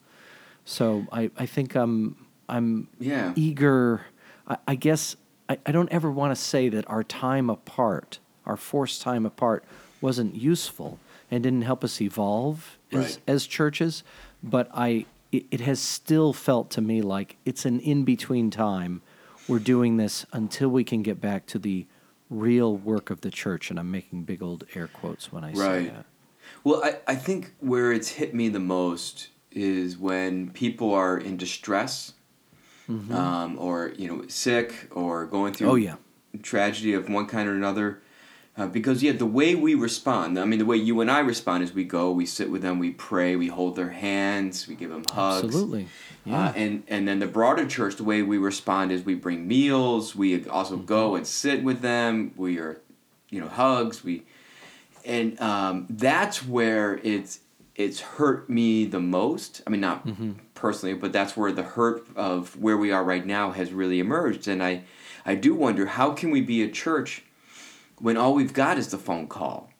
So 0.66 1.06
I, 1.12 1.30
I 1.38 1.46
think 1.46 1.74
I'm 1.74 2.26
I'm 2.48 2.88
Yeah. 2.98 3.32
eager. 3.36 4.02
I, 4.46 4.56
I 4.68 4.74
guess 4.74 5.16
I, 5.48 5.58
I 5.64 5.72
don't 5.72 5.90
ever 5.90 6.10
want 6.10 6.36
to 6.36 6.40
say 6.40 6.68
that 6.68 6.88
our 6.88 7.02
time 7.02 7.48
apart, 7.48 8.18
our 8.44 8.56
forced 8.56 9.00
time 9.00 9.24
apart, 9.24 9.64
wasn't 10.00 10.34
useful 10.34 10.98
and 11.30 11.42
didn't 11.42 11.62
help 11.62 11.82
us 11.84 12.00
evolve 12.00 12.78
as, 12.92 12.98
Right. 12.98 13.18
as 13.26 13.46
churches. 13.46 14.04
But 14.42 14.68
I 14.72 15.06
it, 15.32 15.44
it 15.50 15.60
has 15.60 15.80
still 15.80 16.32
felt 16.32 16.70
to 16.70 16.80
me 16.80 17.02
like 17.02 17.36
it's 17.44 17.64
an 17.64 17.80
in 17.80 18.04
between 18.04 18.50
time. 18.50 19.02
We're 19.48 19.58
doing 19.58 19.96
this 19.96 20.24
until 20.32 20.68
we 20.68 20.84
can 20.84 21.02
get 21.02 21.20
back 21.20 21.46
to 21.46 21.58
the 21.58 21.86
real 22.30 22.76
work 22.76 23.10
of 23.10 23.20
the 23.20 23.30
church, 23.30 23.70
and 23.70 23.78
I'm 23.78 23.90
making 23.90 24.22
big 24.24 24.42
old 24.42 24.64
air 24.74 24.88
quotes 24.88 25.32
when 25.32 25.44
I 25.44 25.52
say 25.52 25.84
that. 25.88 26.06
Well, 26.64 26.82
I, 26.84 26.98
I 27.06 27.14
think 27.16 27.54
where 27.60 27.92
it's 27.92 28.08
hit 28.08 28.34
me 28.34 28.48
the 28.48 28.60
most 28.60 29.28
is 29.52 29.96
when 29.98 30.50
people 30.50 30.92
are 30.94 31.16
in 31.18 31.36
distress, 31.36 32.12
um, 32.88 33.56
or 33.58 33.92
you 33.96 34.06
know, 34.08 34.24
sick, 34.28 34.88
or 34.92 35.26
going 35.26 35.52
through 35.54 35.66
Mm-hmm. 35.68 35.72
Oh, 35.72 35.76
yeah. 35.76 36.42
tragedy 36.42 36.92
of 36.92 37.08
one 37.08 37.26
kind 37.26 37.48
or 37.48 37.54
another. 37.54 38.00
Uh, 38.58 38.66
because 38.66 39.02
yeah, 39.02 39.12
the 39.12 39.26
way 39.26 39.54
we 39.54 39.74
respond, 39.74 40.38
I 40.38 40.46
mean, 40.46 40.58
the 40.58 40.64
way 40.64 40.78
you 40.78 41.00
and 41.02 41.10
I 41.10 41.18
respond 41.20 41.62
is 41.62 41.74
we 41.74 41.84
go, 41.84 42.10
we 42.10 42.24
sit 42.24 42.50
with 42.50 42.62
them, 42.62 42.78
we 42.78 42.90
pray, 42.90 43.36
we 43.36 43.48
hold 43.48 43.76
their 43.76 43.90
hands, 43.90 44.66
we 44.66 44.74
give 44.74 44.88
them 44.90 45.04
hugs. 45.12 45.44
Absolutely. 45.44 45.88
Uh, 46.26 46.52
and 46.56 46.82
and 46.88 47.06
then 47.06 47.18
the 47.20 47.26
broader 47.26 47.66
church, 47.66 47.96
the 47.96 48.04
way 48.04 48.22
we 48.22 48.38
respond 48.38 48.90
is 48.90 49.04
we 49.04 49.14
bring 49.14 49.46
meals. 49.46 50.16
We 50.16 50.44
also 50.48 50.76
Mm-hmm. 50.76 50.86
go 50.86 51.14
and 51.16 51.26
sit 51.26 51.62
with 51.62 51.82
them. 51.82 52.32
We 52.36 52.58
are, 52.58 52.80
you 53.30 53.40
know, 53.40 53.48
hugs. 53.48 54.02
We, 54.02 54.22
and 55.04 55.38
um, 55.40 55.86
that's 55.88 56.44
where 56.44 56.98
it's 57.04 57.40
it's 57.76 58.00
hurt 58.00 58.48
me 58.48 58.86
the 58.86 59.00
most. 59.00 59.60
I 59.66 59.70
mean, 59.70 59.82
not 59.82 60.06
Mm-hmm. 60.06 60.32
personally, 60.54 60.94
but 60.96 61.12
that's 61.12 61.36
where 61.36 61.52
the 61.52 61.62
hurt 61.62 62.06
of 62.16 62.56
where 62.56 62.76
we 62.78 62.90
are 62.90 63.04
right 63.04 63.24
now 63.26 63.50
has 63.52 63.70
really 63.72 64.00
emerged. 64.00 64.48
And 64.48 64.62
I, 64.62 64.82
I 65.26 65.34
do 65.36 65.54
wonder 65.54 65.84
how 65.86 66.12
can 66.12 66.30
we 66.30 66.40
be 66.40 66.62
a 66.62 66.68
church 66.70 67.22
when 68.00 68.16
all 68.16 68.34
we've 68.34 68.52
got 68.52 68.78
is 68.78 68.88
the 68.88 68.98
phone 68.98 69.26
call, 69.26 69.70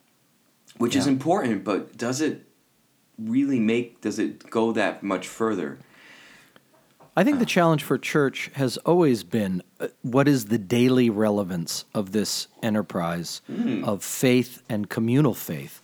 which 0.79 0.97
is 0.97 1.07
important, 1.07 1.65
but 1.65 1.97
does 1.97 2.21
it 2.21 2.47
really 3.19 3.61
make? 3.61 4.01
Does 4.01 4.19
it 4.19 4.51
go 4.51 4.73
that 4.73 5.03
much 5.03 5.27
further? 5.29 5.79
I 7.19 7.25
think 7.25 7.39
the 7.39 7.47
challenge 7.47 7.83
for 7.83 7.97
church 7.97 8.51
has 8.55 8.77
always 8.79 9.25
been 9.25 9.63
uh, 9.81 9.89
what 10.03 10.29
is 10.29 10.47
the 10.47 10.59
daily 10.59 11.09
relevance 11.09 11.87
of 11.95 12.13
this 12.13 12.47
enterprise 12.63 13.41
of 13.85 14.05
faith 14.05 14.63
and 14.69 14.89
communal 14.91 15.33
faith? 15.35 15.83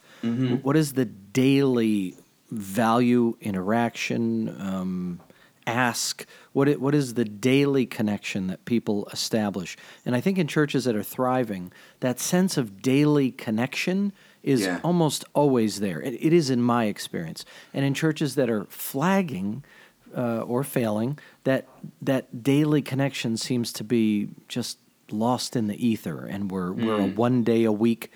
What 0.62 0.76
is 0.76 0.92
the 0.92 1.06
daily 1.06 2.16
value, 2.50 3.36
interaction, 3.40 4.48
um, 4.60 5.20
ask? 5.66 6.26
What, 6.52 6.68
i- 6.68 6.72
what 6.76 6.94
is 6.94 7.14
the 7.14 7.24
daily 7.24 7.86
connection 7.86 8.46
that 8.48 8.64
people 8.64 9.08
establish? 9.12 9.76
And 10.04 10.14
I 10.14 10.20
think 10.20 10.38
in 10.38 10.46
churches 10.46 10.84
that 10.84 10.94
are 10.96 11.02
thriving, 11.02 11.72
that 12.00 12.18
sense 12.20 12.56
of 12.56 12.82
daily 12.82 13.30
connection 13.30 14.12
is 14.42 14.62
Yeah. 14.62 14.80
almost 14.82 15.24
always 15.34 15.80
there. 15.80 16.00
It, 16.02 16.14
it 16.14 16.32
is 16.32 16.50
in 16.50 16.60
my 16.62 16.86
experience. 16.86 17.44
And 17.72 17.84
in 17.84 17.94
churches 17.94 18.34
that 18.34 18.50
are 18.50 18.64
flagging, 18.64 19.62
uh, 20.16 20.40
or 20.42 20.62
failing, 20.62 21.18
that 21.44 21.66
that 22.02 22.42
daily 22.42 22.82
connection 22.82 23.36
seems 23.38 23.72
to 23.72 23.82
be 23.82 24.28
just 24.46 24.76
lost 25.10 25.56
in 25.56 25.68
the 25.68 25.86
ether, 25.86 26.26
and 26.26 26.50
we're 26.50 26.70
we're 26.70 27.00
a 27.00 27.06
one 27.06 27.42
day 27.44 27.64
a 27.64 27.72
week 27.72 28.10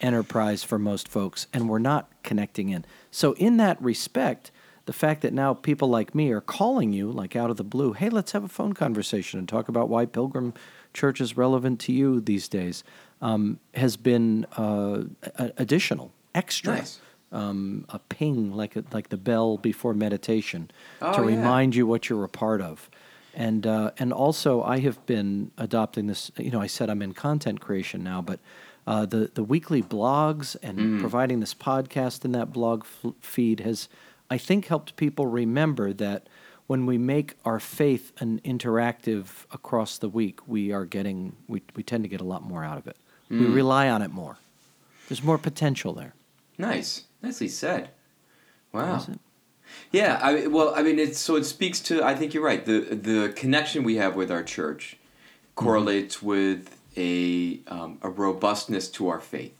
enterprise 0.00 0.62
for 0.62 0.78
most 0.78 1.08
folks, 1.08 1.46
and 1.52 1.68
we're 1.68 1.80
not 1.80 2.08
connecting 2.22 2.68
in. 2.68 2.84
So, 3.10 3.32
in 3.32 3.56
that 3.56 3.82
respect, 3.82 4.50
the 4.90 4.98
fact 5.06 5.20
that 5.22 5.32
now 5.32 5.54
people 5.54 5.88
like 5.88 6.16
me 6.16 6.32
are 6.32 6.40
calling 6.40 6.92
you 6.92 7.06
like 7.12 7.36
out 7.36 7.48
of 7.48 7.56
the 7.56 7.62
blue, 7.74 7.92
hey, 7.92 8.08
let's 8.10 8.32
have 8.32 8.42
a 8.42 8.48
phone 8.48 8.72
conversation 8.72 9.38
and 9.38 9.48
talk 9.48 9.68
about 9.68 9.88
why 9.88 10.04
Pilgrim 10.04 10.52
Church 10.92 11.20
is 11.20 11.36
relevant 11.36 11.78
to 11.86 11.92
you 11.92 12.20
these 12.20 12.48
days, 12.48 12.82
um, 13.22 13.60
has 13.74 13.96
been 13.96 14.46
uh, 14.58 15.04
a- 15.38 15.52
additional, 15.58 16.10
extra 16.34 16.74
Nice. 16.78 16.98
um, 17.30 17.84
a 17.90 18.00
ping 18.00 18.50
like 18.62 18.74
a, 18.74 18.82
like 18.92 19.10
the 19.10 19.16
bell 19.16 19.58
before 19.58 19.94
meditation 19.94 20.70
Oh, 21.00 21.12
to 21.14 21.20
yeah. 21.20 21.36
remind 21.36 21.76
you 21.76 21.86
what 21.86 22.08
you're 22.08 22.24
a 22.24 22.28
part 22.28 22.60
of. 22.60 22.90
And 23.32 23.64
uh, 23.68 23.92
and 24.00 24.12
also 24.12 24.60
I 24.64 24.80
have 24.80 24.98
been 25.06 25.52
adopting 25.56 26.08
this. 26.08 26.32
You 26.36 26.50
know, 26.50 26.60
I 26.60 26.66
said 26.66 26.90
I'm 26.90 27.00
in 27.00 27.12
content 27.14 27.60
creation 27.60 28.02
now, 28.02 28.20
but 28.20 28.40
uh, 28.88 29.06
the 29.06 29.30
the 29.32 29.44
weekly 29.44 29.82
blogs 29.84 30.56
and 30.64 30.76
Mm. 30.78 31.00
providing 31.00 31.38
this 31.38 31.54
podcast 31.54 32.24
in 32.24 32.32
that 32.32 32.52
blog 32.52 32.82
f- 32.82 33.12
feed 33.20 33.60
has, 33.60 33.88
I 34.30 34.38
think, 34.38 34.66
helped 34.66 34.96
people 34.96 35.26
remember 35.26 35.92
that 35.94 36.28
when 36.68 36.86
we 36.86 36.98
make 36.98 37.34
our 37.44 37.58
faith 37.58 38.12
an 38.20 38.40
interactive 38.44 39.44
across 39.50 39.98
the 39.98 40.08
week, 40.08 40.46
we 40.46 40.70
are 40.72 40.84
getting 40.84 41.34
we 41.48 41.62
we 41.74 41.82
tend 41.82 42.04
to 42.04 42.08
get 42.08 42.20
a 42.20 42.24
lot 42.24 42.42
more 42.42 42.64
out 42.64 42.78
of 42.78 42.86
it. 42.86 42.96
We 43.28 43.38
Mm. 43.38 43.54
rely 43.54 43.88
on 43.88 44.02
it 44.02 44.12
more. 44.12 44.38
There's 45.08 45.22
more 45.22 45.38
potential 45.38 45.92
there. 45.92 46.14
Nice, 46.58 47.04
nicely 47.22 47.48
said. 47.48 47.90
Wow. 48.72 49.04
Yeah, 49.92 50.18
I 50.22 50.46
well, 50.46 50.72
I 50.76 50.82
mean, 50.82 50.98
it's 51.00 51.18
so 51.18 51.36
it 51.36 51.44
speaks 51.44 51.80
to. 51.80 52.02
I 52.04 52.14
think 52.14 52.34
you're 52.34 52.44
right. 52.44 52.64
the 52.64 52.80
The 52.94 53.32
connection 53.34 53.82
we 53.82 53.96
have 53.96 54.14
with 54.14 54.30
our 54.30 54.44
church 54.44 54.96
correlates 55.56 56.22
with 56.22 56.76
a 56.96 57.60
um, 57.66 57.98
a 58.02 58.08
robustness 58.10 58.88
to 58.90 59.08
our 59.08 59.20
faith. 59.20 59.54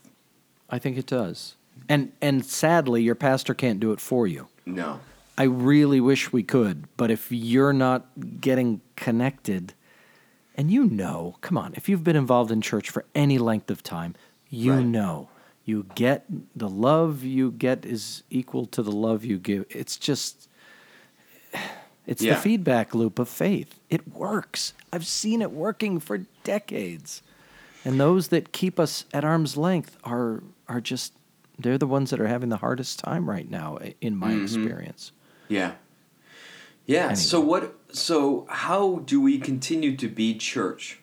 I 0.69 0.79
think 0.79 0.97
it 0.97 1.07
does. 1.07 1.55
And 1.89 2.11
and 2.21 2.45
sadly, 2.45 3.03
your 3.03 3.15
pastor 3.15 3.53
can't 3.53 3.79
do 3.79 3.91
it 3.91 3.99
for 3.99 4.27
you. 4.27 4.47
No. 4.65 4.99
I 5.37 5.43
really 5.43 5.99
wish 6.01 6.31
we 6.31 6.43
could, 6.43 6.85
but 6.97 7.09
if 7.09 7.31
you're 7.31 7.73
not 7.73 8.05
getting 8.41 8.81
connected, 8.95 9.73
and 10.55 10.69
you 10.69 10.85
know, 10.85 11.37
come 11.41 11.57
on, 11.57 11.73
if 11.75 11.87
you've 11.89 12.03
been 12.03 12.15
involved 12.15 12.51
in 12.51 12.61
church 12.61 12.89
for 12.89 13.05
any 13.15 13.37
length 13.37 13.71
of 13.71 13.81
time, 13.81 14.15
you 14.49 14.73
Right. 14.73 14.85
know. 14.85 15.29
You 15.63 15.85
get 15.95 16.25
the 16.55 16.67
love 16.69 17.23
you 17.23 17.51
get 17.51 17.85
is 17.85 18.23
equal 18.29 18.65
to 18.67 18.81
the 18.83 18.91
love 18.91 19.23
you 19.23 19.37
give. 19.37 19.65
It's 19.69 19.95
just 19.95 20.47
it's 22.07 22.21
Yeah. 22.21 22.33
the 22.35 22.41
feedback 22.41 22.95
loop 22.95 23.19
of 23.19 23.29
faith. 23.29 23.79
It 23.89 24.07
works. 24.13 24.73
I've 24.91 25.05
seen 25.05 25.41
it 25.41 25.51
working 25.51 25.99
for 25.99 26.25
decades. 26.43 27.21
And 27.85 27.99
those 27.99 28.29
that 28.29 28.51
keep 28.51 28.79
us 28.79 29.05
at 29.13 29.23
arm's 29.23 29.55
length 29.55 29.97
are 30.03 30.43
are 30.67 30.81
just 30.81 31.13
they're 31.63 31.77
the 31.77 31.87
ones 31.87 32.09
that 32.09 32.19
are 32.19 32.27
having 32.27 32.49
the 32.49 32.57
hardest 32.57 32.99
time 32.99 33.29
right 33.29 33.49
now 33.49 33.77
in 34.01 34.15
my 34.15 34.31
Mm-hmm. 34.31 34.43
experience. 34.43 35.11
Yeah. 35.47 35.73
Yeah. 36.85 37.13
So 37.13 37.39
what? 37.39 37.75
So 37.93 38.45
how 38.49 38.99
do 39.05 39.21
we 39.21 39.37
continue 39.37 39.95
to 39.97 40.07
be 40.07 40.35
church? 40.37 40.99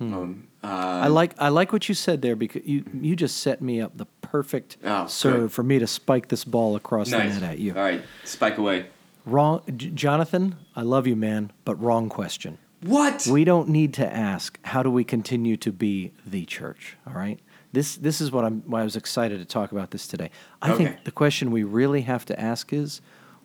Um, 0.00 0.48
uh, 0.64 0.66
I 0.66 1.08
like 1.08 1.34
I 1.38 1.48
like 1.50 1.72
what 1.74 1.88
you 1.88 1.94
said 1.94 2.22
there 2.22 2.34
because 2.34 2.62
you 2.64 2.84
you 3.00 3.14
just 3.14 3.38
set 3.38 3.60
me 3.60 3.80
up 3.82 3.96
the 3.98 4.06
perfect 4.22 4.78
Oh, 4.82 5.06
serve 5.06 5.40
good. 5.40 5.52
for 5.52 5.62
me 5.62 5.78
to 5.78 5.86
spike 5.86 6.28
this 6.28 6.42
ball 6.44 6.74
across 6.74 7.10
nice. 7.10 7.34
the 7.34 7.40
net 7.40 7.50
at 7.52 7.58
you. 7.58 7.74
All 7.74 7.82
right, 7.82 8.02
spike 8.24 8.56
away. 8.56 8.86
Wrong, 9.26 9.60
J- 9.76 9.90
Jonathan. 9.90 10.56
I 10.74 10.80
love 10.82 11.06
you, 11.06 11.16
man, 11.16 11.52
but 11.66 11.74
wrong 11.76 12.08
question. 12.08 12.56
What? 12.82 13.26
We 13.30 13.44
don't 13.44 13.68
need 13.68 13.92
to 13.94 14.10
ask 14.10 14.58
how 14.64 14.82
do 14.82 14.90
we 14.90 15.04
continue 15.04 15.58
to 15.58 15.70
be 15.70 16.12
the 16.26 16.46
church. 16.46 16.96
All 17.06 17.12
right. 17.12 17.38
This 17.72 17.96
this 17.96 18.20
is 18.20 18.32
what 18.32 18.44
I'm 18.44 18.62
why 18.66 18.80
I 18.80 18.84
was 18.84 18.96
excited 18.96 19.38
to 19.38 19.44
talk 19.44 19.72
about 19.72 19.90
this 19.90 20.06
today. 20.06 20.30
I 20.60 20.72
Okay. 20.72 20.84
think 20.86 21.04
the 21.04 21.12
question 21.12 21.50
we 21.50 21.62
really 21.62 22.02
have 22.02 22.24
to 22.26 22.40
ask 22.40 22.72
is 22.72 23.00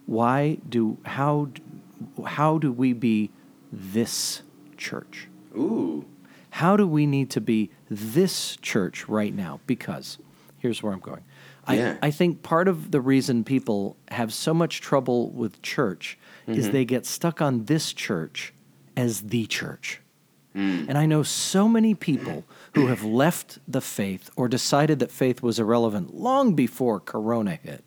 why 0.06 0.58
do 0.68 0.98
how 1.06 1.50
how 2.26 2.58
do 2.58 2.72
we 2.72 2.94
be 2.94 3.32
this 3.72 4.42
church? 4.78 5.28
Ooh. 5.56 6.06
How 6.52 6.78
do 6.78 6.88
we 6.88 7.06
need 7.06 7.30
to 7.32 7.42
be 7.42 7.70
this 7.90 8.56
church 8.62 9.08
right 9.08 9.34
now 9.34 9.60
because 9.68 10.18
here's 10.58 10.82
where 10.82 10.94
I'm 10.94 11.00
going. 11.00 11.24
Yeah. 11.70 11.98
I, 12.02 12.08
I 12.08 12.12
think 12.12 12.42
part 12.44 12.68
of 12.68 12.92
the 12.92 13.02
reason 13.02 13.44
people 13.44 13.98
have 14.10 14.34
so 14.34 14.54
much 14.54 14.82
trouble 14.82 15.30
with 15.32 15.62
church 15.62 16.18
is 16.48 16.66
mm-hmm. 16.66 16.74
they 16.74 16.86
get 16.86 17.06
stuck 17.06 17.42
on 17.42 17.66
this 17.66 17.94
church 17.94 18.54
as 18.96 19.22
the 19.22 19.46
church. 19.46 20.02
Mm. 20.56 20.88
And 20.88 20.98
I 20.98 21.06
know 21.06 21.22
so 21.24 21.68
many 21.68 21.94
people 21.94 22.46
who 22.74 22.88
have 22.88 23.04
left 23.04 23.60
the 23.68 23.82
faith 23.82 24.30
or 24.36 24.48
decided 24.48 25.00
that 25.00 25.12
faith 25.12 25.42
was 25.42 25.60
irrelevant 25.60 26.16
long 26.16 26.54
before 26.54 27.00
Corona 27.00 27.60
hit. 27.62 27.84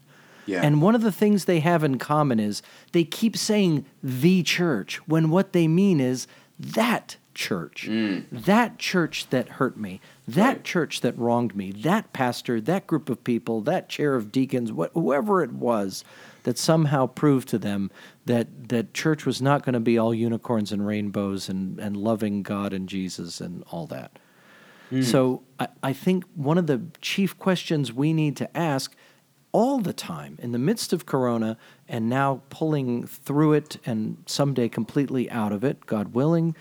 Yeah. 0.47 0.63
And 0.63 0.81
one 0.81 0.95
of 0.95 1.03
the 1.03 1.13
things 1.13 1.45
they 1.45 1.61
have 1.61 1.85
in 1.85 1.99
common 1.99 2.41
is 2.41 2.63
they 2.93 3.05
keep 3.05 3.37
saying 3.37 3.85
the 4.03 4.43
church 4.43 4.97
when 5.07 5.31
what 5.31 5.53
they 5.53 5.69
mean 5.69 6.01
is 6.01 6.27
that 6.59 7.17
church. 7.35 7.87
Mm. 7.89 8.25
That 8.33 8.79
church 8.79 9.29
that 9.31 9.49
hurt 9.49 9.77
me. 9.77 10.01
That 10.27 10.47
Right. 10.49 10.65
church 10.65 11.03
that 11.03 11.17
wronged 11.17 11.55
me. 11.55 11.71
That 11.71 12.13
pastor, 12.13 12.61
that 12.63 12.87
group 12.87 13.09
of 13.09 13.23
people, 13.23 13.61
that 13.61 13.89
chair 13.89 14.17
of 14.17 14.33
deacons, 14.33 14.73
what, 14.73 14.91
whoever 14.93 15.43
it 15.43 15.53
was 15.53 16.03
that 16.43 16.59
somehow 16.59 17.07
proved 17.07 17.47
to 17.49 17.59
them 17.59 17.91
that, 18.29 18.69
that 18.69 18.93
church 18.93 19.25
was 19.25 19.41
not 19.41 19.65
going 19.65 19.73
to 19.73 19.81
be 19.81 19.99
all 19.99 20.13
unicorns 20.13 20.71
and 20.71 20.87
rainbows 20.87 21.49
and, 21.49 21.81
and 21.81 21.97
loving 21.97 22.43
God 22.43 22.75
and 22.75 22.89
Jesus 22.89 23.41
and 23.41 23.65
all 23.71 23.87
that. 23.87 24.19
Hmm. 24.91 25.03
So 25.03 25.43
I, 25.59 25.69
I 25.83 25.93
think 25.95 26.25
one 26.35 26.59
of 26.59 26.67
the 26.67 26.83
chief 27.01 27.39
questions 27.39 27.93
we 27.93 28.13
need 28.13 28.37
to 28.37 28.57
ask 28.57 28.95
all 29.51 29.79
the 29.79 29.95
time 29.95 30.39
in 30.43 30.53
the 30.53 30.59
midst 30.59 30.93
of 30.93 31.07
Corona 31.07 31.57
and 31.89 32.11
now 32.11 32.43
pulling 32.51 33.07
through 33.07 33.55
it 33.55 33.79
and 33.87 34.23
someday 34.27 34.69
completely 34.69 35.31
out 35.31 35.53
of 35.53 35.65
it, 35.65 35.87
God 35.87 36.15
willing, 36.15 36.55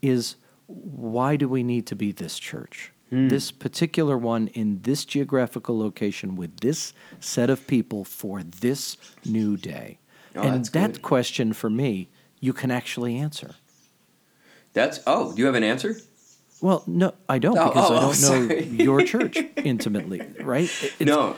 is 0.00 0.36
why 0.66 1.36
do 1.36 1.48
we 1.48 1.62
need 1.62 1.86
to 1.88 1.94
be 1.94 2.12
this 2.12 2.38
church? 2.38 2.92
Hmm. 3.10 3.28
This 3.28 3.50
particular 3.50 4.16
one 4.16 4.48
in 4.48 4.80
this 4.82 5.04
geographical 5.04 5.78
location 5.78 6.34
with 6.34 6.60
this 6.60 6.94
set 7.20 7.50
of 7.50 7.66
people 7.66 8.04
for 8.04 8.42
this 8.42 8.96
new 9.26 9.58
day. 9.58 9.99
Oh, 10.36 10.42
and 10.42 10.64
that 10.66 10.92
good. 10.94 11.02
question 11.02 11.52
for 11.52 11.68
me, 11.68 12.08
you 12.40 12.52
can 12.52 12.70
actually 12.70 13.16
answer. 13.16 13.54
That's 14.72 15.00
oh, 15.06 15.32
do 15.32 15.40
you 15.40 15.46
have 15.46 15.54
an 15.54 15.64
answer? 15.64 15.96
Well, 16.60 16.84
no, 16.86 17.14
I 17.28 17.38
don't 17.38 17.58
Oh, 17.58 17.68
because 17.68 17.90
oh, 17.90 17.94
I 17.94 18.04
oh, 18.04 18.48
don't 18.48 18.48
know 18.78 18.84
your 18.84 19.02
church 19.04 19.38
intimately, 19.56 20.22
right? 20.40 20.64
It's- 20.82 21.00
no, 21.00 21.36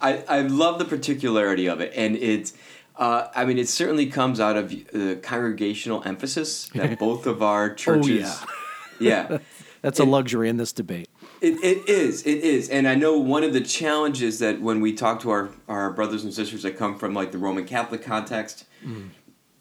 I, 0.00 0.24
I 0.28 0.40
love 0.42 0.78
the 0.78 0.84
particularity 0.84 1.66
of 1.66 1.80
it, 1.80 1.92
and 1.94 2.16
it's. 2.16 2.54
Uh, 2.96 3.28
I 3.34 3.44
mean, 3.46 3.58
it 3.58 3.68
certainly 3.68 4.06
comes 4.06 4.40
out 4.40 4.56
of 4.56 4.68
the 4.70 5.18
congregational 5.22 6.02
emphasis 6.04 6.68
that 6.74 6.98
both 6.98 7.26
of 7.26 7.42
our 7.42 7.72
churches. 7.72 8.24
Oh, 8.26 8.46
yeah. 8.98 9.38
That's 9.82 9.98
a 9.98 10.04
luxury 10.04 10.50
in 10.50 10.58
this 10.58 10.72
debate. 10.72 11.08
It, 11.40 11.62
it 11.64 11.88
is, 11.88 12.22
it 12.26 12.38
is. 12.44 12.68
And 12.68 12.86
I 12.86 12.94
know 12.94 13.16
one 13.18 13.42
of 13.44 13.52
the 13.52 13.60
challenges 13.62 14.38
that 14.40 14.60
when 14.60 14.80
we 14.80 14.92
talk 14.92 15.20
to 15.20 15.30
our, 15.30 15.50
our 15.68 15.90
brothers 15.90 16.22
and 16.24 16.32
sisters 16.34 16.62
that 16.64 16.76
come 16.76 16.98
from 16.98 17.14
like 17.14 17.32
the 17.32 17.38
Roman 17.38 17.64
Catholic 17.64 18.02
context 18.02 18.64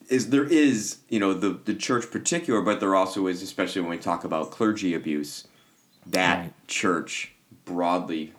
is 0.09 0.29
there 0.31 0.43
is, 0.43 0.97
you 1.07 1.19
know, 1.19 1.33
the, 1.33 1.51
the 1.65 1.73
church 1.73 2.09
particular, 2.11 2.61
but 2.61 2.79
there 2.79 2.95
also 2.95 3.27
is, 3.27 3.41
especially 3.41 3.81
when 3.81 3.91
we 3.91 3.97
talk 3.97 4.23
about 4.23 4.51
clergy 4.51 4.93
abuse, 4.93 5.47
that 6.07 6.39
Right. 6.39 6.53
church 6.67 7.31
broadly. 7.65 8.33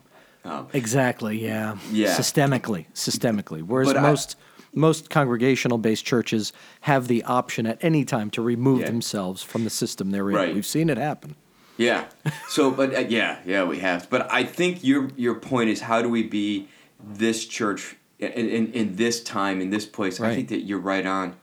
Um, 0.44 0.66
Exactly. 0.72 1.42
Yeah. 1.42 1.76
Yeah. 1.92 2.14
Systemically, 2.16 2.86
systemically. 2.94 3.62
Whereas 3.62 3.88
But 3.88 3.96
I- 3.98 4.02
most 4.02 4.36
most 4.72 5.10
congregational 5.10 5.78
based 5.78 6.04
churches 6.04 6.52
have 6.82 7.08
the 7.08 7.24
option 7.24 7.66
at 7.66 7.76
any 7.82 8.04
time 8.04 8.30
to 8.30 8.40
remove 8.40 8.80
Yeah. 8.80 8.86
themselves 8.86 9.42
from 9.42 9.64
the 9.64 9.70
system 9.70 10.12
they're 10.12 10.30
in. 10.30 10.36
Right. 10.36 10.54
We've 10.54 10.64
seen 10.66 10.88
it 10.88 10.96
happen. 10.96 11.34
Yeah. 11.80 12.04
So, 12.48 12.70
but 12.70 12.94
uh, 12.94 12.98
yeah, 13.00 13.38
yeah, 13.46 13.64
we 13.64 13.78
have. 13.78 14.10
But 14.10 14.30
I 14.30 14.44
think 14.44 14.84
your 14.84 15.08
your 15.16 15.34
point 15.36 15.70
is 15.70 15.80
how 15.80 16.02
do 16.02 16.08
we 16.08 16.22
be 16.22 16.68
this 17.02 17.46
church 17.46 17.96
in, 18.18 18.30
in, 18.30 18.72
in 18.72 18.96
this 18.96 19.22
time 19.22 19.60
in 19.60 19.70
this 19.70 19.86
place? 19.86 20.20
I 20.20 20.34
think 20.34 20.48
that 20.48 20.60
you're 20.60 20.78
right 20.78 21.06
on. 21.06 21.36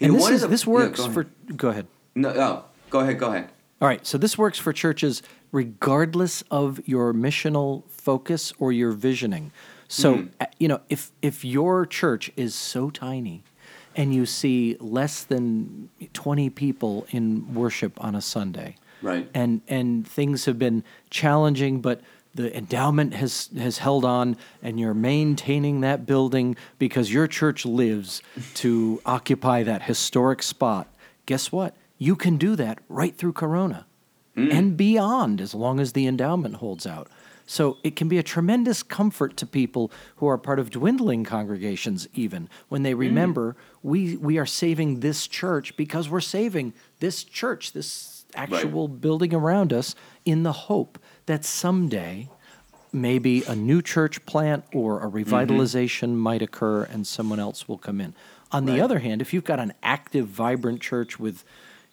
And 0.00 0.12
know, 0.12 0.18
this, 0.18 0.30
is, 0.30 0.40
the- 0.42 0.48
this 0.48 0.66
yeah, 0.66 0.72
works 0.72 0.98
go 0.98 1.04
ahead. 1.04 1.14
for. 1.14 1.52
Go 1.52 1.68
ahead. 1.68 1.86
No, 2.16 2.28
oh, 2.30 2.64
go 2.90 3.00
ahead, 3.00 3.18
go 3.18 3.28
ahead. 3.30 3.50
All 3.80 3.88
right, 3.88 4.04
so 4.06 4.18
this 4.18 4.38
works 4.38 4.58
for 4.58 4.72
churches 4.72 5.22
regardless 5.52 6.42
of 6.50 6.80
your 6.86 7.12
missional 7.12 7.84
focus 7.88 8.52
or 8.58 8.72
your 8.72 8.92
visioning. 8.92 9.52
So, 9.86 10.26
uh, 10.40 10.46
you 10.58 10.66
know, 10.66 10.80
if 10.88 11.12
if 11.22 11.44
your 11.44 11.86
church 11.86 12.32
is 12.36 12.54
so 12.54 12.90
tiny 12.90 13.44
and 13.94 14.12
you 14.12 14.26
see 14.26 14.76
less 14.80 15.22
than 15.22 15.88
20 16.12 16.50
people 16.50 17.06
in 17.10 17.54
worship 17.54 18.02
on 18.02 18.14
a 18.14 18.20
Sunday. 18.20 18.76
Right. 19.04 19.28
And 19.34 19.60
and 19.68 20.06
things 20.06 20.46
have 20.46 20.58
been 20.58 20.82
challenging 21.10 21.80
but 21.80 22.00
the 22.34 22.56
endowment 22.56 23.14
has 23.14 23.48
has 23.56 23.78
held 23.78 24.04
on 24.04 24.36
and 24.62 24.80
you're 24.80 24.94
maintaining 24.94 25.80
that 25.82 26.06
building 26.06 26.56
because 26.78 27.12
your 27.12 27.26
church 27.26 27.64
lives 27.64 28.22
to 28.54 29.00
occupy 29.06 29.62
that 29.62 29.82
historic 29.82 30.42
spot. 30.42 30.88
Guess 31.26 31.52
what? 31.52 31.76
You 31.98 32.16
can 32.16 32.36
do 32.36 32.56
that 32.56 32.80
right 32.88 33.16
through 33.16 33.34
Corona 33.34 33.86
hmm. 34.34 34.50
and 34.50 34.76
beyond 34.76 35.40
as 35.40 35.54
long 35.54 35.78
as 35.78 35.92
the 35.92 36.06
endowment 36.06 36.56
holds 36.56 36.86
out. 36.86 37.08
So 37.46 37.76
it 37.84 37.94
can 37.94 38.08
be 38.08 38.18
a 38.18 38.22
tremendous 38.22 38.82
comfort 38.82 39.36
to 39.36 39.46
people 39.46 39.92
who 40.16 40.26
are 40.26 40.38
part 40.38 40.58
of 40.58 40.70
dwindling 40.70 41.24
congregations, 41.24 42.08
even 42.14 42.48
when 42.68 42.82
they 42.82 42.92
hmm. 42.92 43.00
remember 43.00 43.56
we, 43.82 44.16
we 44.16 44.38
are 44.38 44.46
saving 44.46 45.00
this 45.00 45.28
church 45.28 45.76
because 45.76 46.08
we're 46.08 46.20
saving 46.20 46.72
this 47.00 47.22
church, 47.22 47.72
this 47.72 48.13
actual 48.34 48.88
building 48.88 49.34
around 49.34 49.72
us, 49.72 49.94
in 50.24 50.42
the 50.42 50.52
hope 50.52 50.98
that 51.26 51.44
someday 51.44 52.28
maybe 52.92 53.42
a 53.44 53.56
new 53.56 53.82
church 53.82 54.24
plant 54.24 54.64
or 54.72 55.02
a 55.02 55.06
mm-hmm. 55.06 55.16
revitalization 55.16 56.14
might 56.14 56.42
occur 56.42 56.84
and 56.84 57.06
someone 57.06 57.40
else 57.40 57.68
will 57.68 57.78
come 57.78 58.00
in. 58.00 58.14
On 58.52 58.66
the 58.66 58.80
other 58.80 59.00
hand, 59.00 59.20
if 59.20 59.34
you've 59.34 59.44
got 59.44 59.58
an 59.58 59.72
active, 59.82 60.28
vibrant 60.28 60.80
church 60.80 61.18
with, 61.18 61.42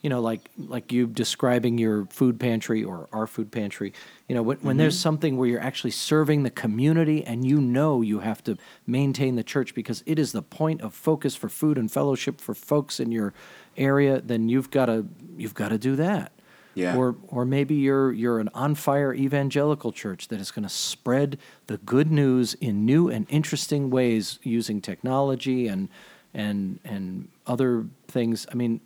you 0.02 0.10
know, 0.10 0.20
like 0.20 0.50
like 0.58 0.92
you 0.92 1.08
describing 1.08 1.78
your 1.78 2.06
food 2.06 2.40
pantry 2.40 2.84
or 2.84 3.08
our 3.14 3.28
food 3.28 3.52
pantry, 3.52 3.94
you 4.28 4.36
know, 4.36 4.42
when, 4.42 4.58
when 4.58 4.78
there's 4.78 4.96
mm-hmm. 4.96 5.02
something 5.02 5.38
where 5.38 5.48
you're 5.48 5.62
actually 5.62 5.92
serving 5.92 6.44
the 6.44 6.50
community 6.50 7.24
and 7.24 7.46
you 7.46 7.62
know 7.62 8.02
you 8.02 8.20
have 8.20 8.44
to 8.44 8.58
maintain 8.88 9.36
the 9.36 9.44
church 9.44 9.76
because 9.76 10.04
it 10.06 10.18
is 10.18 10.32
the 10.32 10.42
point 10.42 10.82
of 10.82 10.94
focus 10.94 11.36
for 11.36 11.50
food 11.50 11.78
and 11.78 11.92
fellowship 11.92 12.42
for 12.42 12.56
folks 12.56 13.00
in 13.00 13.12
your 13.12 13.34
area, 13.78 14.22
then 14.22 14.50
you've 14.50 14.72
got 14.72 14.88
to 14.88 15.08
you've 15.38 15.54
got 15.54 15.70
to 15.70 15.78
do 15.78 15.96
that. 15.96 16.32
Yeah. 16.74 16.96
Or 16.96 17.16
or 17.28 17.46
maybe 17.46 17.76
you're 17.76 18.12
you're 18.12 18.40
an 18.40 18.50
on 18.54 18.76
fire 18.76 19.14
evangelical 19.14 19.92
church 19.92 20.30
that 20.30 20.40
is 20.40 20.52
going 20.52 20.64
to 20.64 20.70
spread 20.70 21.38
the 21.68 21.78
good 21.78 22.12
news 22.12 22.54
in 22.56 22.86
new 22.86 23.10
and 23.10 23.28
interesting 23.30 23.90
ways 23.90 24.40
using 24.42 24.82
technology 24.82 25.68
and 25.68 25.90
and 26.34 26.80
and 26.84 27.28
other 27.46 27.86
things. 28.08 28.48
I 28.52 28.56
mean, 28.56 28.80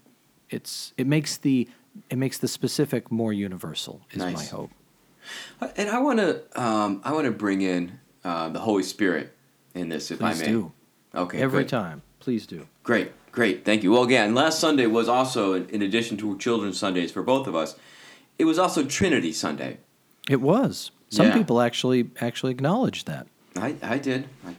it's 0.50 0.94
it 0.98 1.08
makes 1.08 1.38
the 1.38 1.68
it 2.10 2.18
makes 2.18 2.38
the 2.38 2.48
specific 2.48 3.12
more 3.12 3.34
universal. 3.34 4.02
Is 4.12 4.20
my 4.20 4.32
hope. 4.44 4.72
And 5.76 5.90
I 5.90 6.00
want 6.00 6.20
to 6.20 6.62
um, 6.62 7.02
I 7.04 7.14
want 7.14 7.26
to 7.26 7.32
bring 7.32 7.62
in 7.62 8.00
uh, 8.24 8.50
the 8.50 8.60
Holy 8.60 8.84
Spirit 8.84 9.36
in 9.74 9.90
this, 9.90 10.12
if 10.12 10.20
Please 10.20 10.42
I 10.42 10.46
may. 10.46 10.46
Please 10.46 10.48
do. 10.48 10.72
Okay. 11.16 11.42
Every 11.42 11.64
good. 11.64 11.70
time, 11.70 12.02
please 12.20 12.46
do. 12.46 12.68
Great, 12.84 13.12
great, 13.32 13.66
thank 13.66 13.84
you. 13.84 13.92
Well, 13.92 14.04
again, 14.04 14.36
last 14.36 14.60
Sunday 14.60 14.86
was 14.86 15.08
also, 15.08 15.54
in 15.54 15.82
addition 15.82 16.18
to 16.18 16.38
Children's 16.38 16.78
Sundays 16.78 17.12
for 17.12 17.24
both 17.24 17.48
of 17.48 17.56
us, 17.56 17.76
it 18.38 18.46
was 18.46 18.60
also 18.60 18.86
Trinity 18.86 19.32
Sunday. 19.32 19.78
It 20.30 20.42
was. 20.42 20.92
Some 21.10 21.28
Yeah. 21.28 21.38
people 21.38 21.62
actually 21.62 22.10
actually 22.20 22.52
acknowledged 22.52 23.08
that. 23.08 23.28
I, 23.56 23.76
I 23.82 23.98
did. 23.98 24.28
I, 24.46 24.56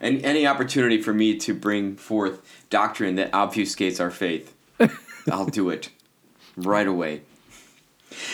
and 0.00 0.24
any 0.24 0.46
opportunity 0.46 1.00
for 1.00 1.12
me 1.12 1.36
to 1.38 1.54
bring 1.54 1.96
forth 1.96 2.40
doctrine 2.70 3.16
that 3.16 3.32
obfuscates 3.32 4.00
our 4.00 4.10
faith, 4.10 4.54
I'll 5.30 5.46
do 5.46 5.70
it 5.70 5.90
right 6.56 6.86
away. 6.86 7.22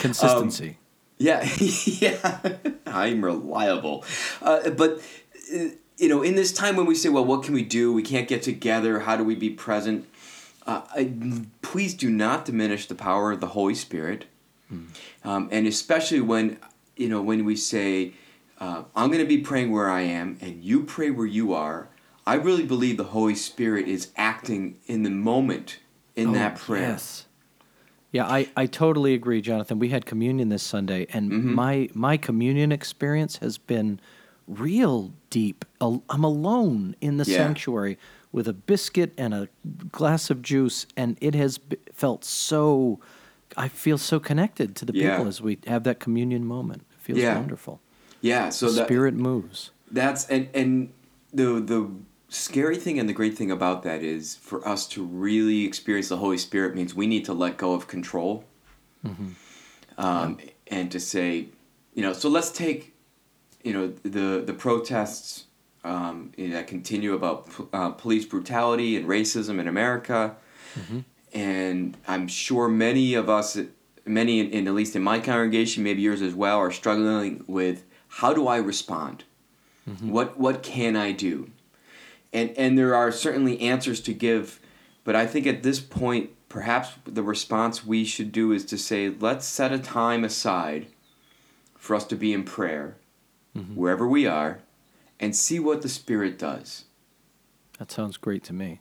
Consistency. 0.00 0.78
Yeah, 1.18 1.48
yeah, 1.58 2.56
I'm 2.86 3.24
reliable. 3.24 4.04
Uh, 4.42 4.70
but 4.70 5.00
uh, 5.54 5.68
you 5.96 6.08
know, 6.08 6.22
in 6.22 6.34
this 6.34 6.52
time 6.52 6.76
when 6.76 6.86
we 6.86 6.94
say, 6.94 7.08
"Well, 7.08 7.24
what 7.24 7.44
can 7.44 7.54
we 7.54 7.62
do? 7.62 7.92
We 7.92 8.02
can't 8.02 8.28
get 8.28 8.42
together. 8.42 9.00
How 9.00 9.16
do 9.16 9.24
we 9.24 9.34
be 9.34 9.50
present?" 9.50 10.08
Uh, 10.66 10.82
I, 10.94 11.12
please 11.62 11.94
do 11.94 12.10
not 12.10 12.44
diminish 12.44 12.86
the 12.86 12.94
power 12.94 13.32
of 13.32 13.40
the 13.40 13.48
Holy 13.48 13.74
Spirit, 13.74 14.24
um, 15.24 15.48
and 15.52 15.66
especially 15.66 16.20
when 16.20 16.58
you 16.96 17.08
know 17.08 17.22
when 17.22 17.44
we 17.44 17.54
say, 17.54 18.14
uh, 18.64 18.84
"I'm 18.96 19.08
going 19.12 19.20
to 19.22 19.28
be 19.36 19.38
praying 19.38 19.70
where 19.72 19.90
I 19.90 20.02
am, 20.02 20.38
and 20.40 20.62
you 20.64 20.84
pray 20.84 21.10
where 21.10 21.26
you 21.38 21.52
are." 21.52 21.88
I 22.26 22.34
really 22.36 22.64
believe 22.64 22.96
the 22.96 23.04
Holy 23.18 23.34
Spirit 23.34 23.86
is 23.86 24.10
acting 24.16 24.78
in 24.86 25.02
the 25.02 25.10
moment 25.10 25.78
in 26.16 26.32
that 26.32 26.56
prayer. 26.56 26.84
Oh, 26.86 26.90
Yes. 26.92 27.26
Yeah, 28.12 28.26
I, 28.26 28.48
I 28.56 28.66
totally 28.66 29.12
agree, 29.12 29.40
Jonathan. 29.40 29.80
We 29.80 29.88
had 29.88 30.06
communion 30.06 30.48
this 30.48 30.62
Sunday, 30.62 31.06
and 31.12 31.30
Mm-hmm. 31.32 31.54
my 31.54 31.88
my 31.94 32.16
communion 32.16 32.70
experience 32.72 33.38
has 33.38 33.58
been 33.58 33.98
real 34.46 35.12
deep. 35.30 35.64
I'm 35.80 36.24
alone 36.24 36.94
in 37.00 37.16
the 37.16 37.24
Yeah. 37.24 37.38
sanctuary 37.38 37.98
with 38.30 38.46
a 38.48 38.52
biscuit 38.52 39.12
and 39.18 39.34
a 39.34 39.48
glass 39.90 40.30
of 40.30 40.42
juice, 40.42 40.86
and 40.96 41.16
it 41.20 41.34
has 41.34 41.58
felt 41.92 42.24
so, 42.24 43.00
I 43.56 43.68
feel 43.68 43.98
so 43.98 44.20
connected 44.20 44.76
to 44.76 44.84
the 44.84 44.92
Yeah. 44.94 45.10
people 45.10 45.26
as 45.26 45.40
we 45.42 45.58
have 45.66 45.82
that 45.84 45.98
communion 45.98 46.44
moment. 46.46 46.82
It 46.96 47.00
feels 47.00 47.18
Yeah. 47.20 47.36
wonderful. 47.36 47.80
Yeah. 48.24 48.48
So 48.48 48.70
the 48.70 48.72
that 48.80 48.86
spirit 48.86 49.14
moves. 49.14 49.70
That's 49.90 50.26
and 50.30 50.48
and 50.54 50.92
the 51.32 51.60
the 51.60 51.90
scary 52.30 52.76
thing 52.76 52.98
and 52.98 53.06
the 53.06 53.12
great 53.12 53.36
thing 53.36 53.50
about 53.50 53.82
that 53.82 54.02
is 54.02 54.34
for 54.36 54.66
us 54.66 54.88
to 54.88 55.04
really 55.04 55.66
experience 55.66 56.08
the 56.08 56.16
Holy 56.16 56.38
Spirit 56.38 56.74
means 56.74 56.94
we 56.94 57.06
need 57.06 57.26
to 57.26 57.34
let 57.34 57.58
go 57.58 57.74
of 57.74 57.86
control, 57.86 58.44
um, 59.98 60.38
and 60.68 60.90
to 60.90 60.98
say, 60.98 61.48
you 61.92 62.02
know, 62.02 62.14
so 62.14 62.30
let's 62.30 62.50
take, 62.50 62.94
you 63.62 63.74
know, 63.74 63.88
the 64.02 64.42
the 64.44 64.54
protests 64.54 65.44
um, 65.84 66.32
you 66.38 66.48
know, 66.48 66.54
that 66.54 66.66
continue 66.66 67.12
about 67.12 67.46
uh, 67.74 67.90
police 67.90 68.24
brutality 68.24 68.96
and 68.96 69.06
racism 69.06 69.60
in 69.60 69.68
America, 69.68 70.34
and 71.34 71.94
I'm 72.08 72.26
sure 72.26 72.68
many 72.68 73.12
of 73.12 73.28
us, 73.28 73.58
many 74.06 74.40
in, 74.40 74.50
in 74.50 74.66
at 74.66 74.72
least 74.72 74.96
in 74.96 75.02
my 75.02 75.20
congregation, 75.20 75.84
maybe 75.84 76.00
yours 76.00 76.22
as 76.22 76.34
well, 76.34 76.56
are 76.56 76.72
struggling 76.72 77.44
with 77.46 77.84
how 78.18 78.32
do 78.32 78.46
I 78.46 78.58
respond. 78.58 79.24
Mm-hmm. 79.88 80.10
What 80.10 80.38
what 80.38 80.62
can 80.62 80.96
I 80.96 81.10
do? 81.10 81.50
And 82.32 82.50
and 82.56 82.78
there 82.78 82.94
are 82.94 83.10
certainly 83.10 83.60
answers 83.60 84.00
to 84.02 84.14
give, 84.14 84.60
but 85.02 85.16
I 85.16 85.26
think 85.26 85.46
at 85.46 85.62
this 85.62 85.80
point 85.80 86.30
perhaps 86.48 86.90
the 87.04 87.24
response 87.24 87.84
we 87.84 88.04
should 88.04 88.30
do 88.30 88.52
is 88.52 88.64
to 88.66 88.78
say 88.78 89.08
let's 89.08 89.46
set 89.46 89.72
a 89.72 89.78
time 89.78 90.22
aside 90.22 90.86
for 91.76 91.96
us 91.96 92.04
to 92.04 92.16
be 92.16 92.32
in 92.32 92.44
prayer 92.44 92.96
mm-hmm. 93.56 93.74
wherever 93.74 94.06
we 94.06 94.26
are 94.26 94.60
and 95.18 95.34
see 95.34 95.58
what 95.58 95.82
the 95.82 95.88
spirit 95.88 96.38
does. 96.38 96.84
That 97.78 97.90
sounds 97.90 98.16
great 98.16 98.44
to 98.44 98.52
me. 98.52 98.80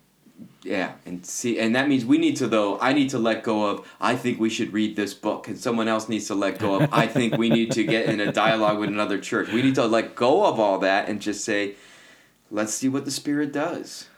Yeah, 0.62 0.92
and 1.04 1.24
see, 1.24 1.58
and 1.58 1.76
that 1.76 1.88
means 1.88 2.04
we 2.04 2.18
need 2.18 2.36
to 2.36 2.46
though. 2.46 2.80
I 2.80 2.92
need 2.92 3.10
to 3.10 3.18
let 3.18 3.42
go 3.42 3.66
of. 3.66 3.86
I 4.00 4.16
think 4.16 4.40
we 4.40 4.48
should 4.48 4.72
read 4.72 4.96
this 4.96 5.12
book, 5.12 5.46
and 5.46 5.58
someone 5.58 5.88
else 5.88 6.08
needs 6.08 6.26
to 6.28 6.34
let 6.34 6.58
go 6.58 6.76
of. 6.76 6.88
I 6.92 7.06
think 7.06 7.36
we 7.36 7.50
need 7.50 7.72
to 7.72 7.84
get 7.84 8.06
in 8.06 8.18
a 8.20 8.32
dialogue 8.32 8.78
with 8.78 8.88
another 8.88 9.18
church. 9.18 9.52
We 9.52 9.62
need 9.62 9.74
to 9.74 9.86
let 9.86 10.14
go 10.14 10.46
of 10.46 10.58
all 10.58 10.78
that 10.78 11.08
and 11.08 11.20
just 11.20 11.44
say, 11.44 11.74
let's 12.50 12.72
see 12.72 12.88
what 12.88 13.04
the 13.04 13.10
Spirit 13.10 13.52
does. 13.52 14.08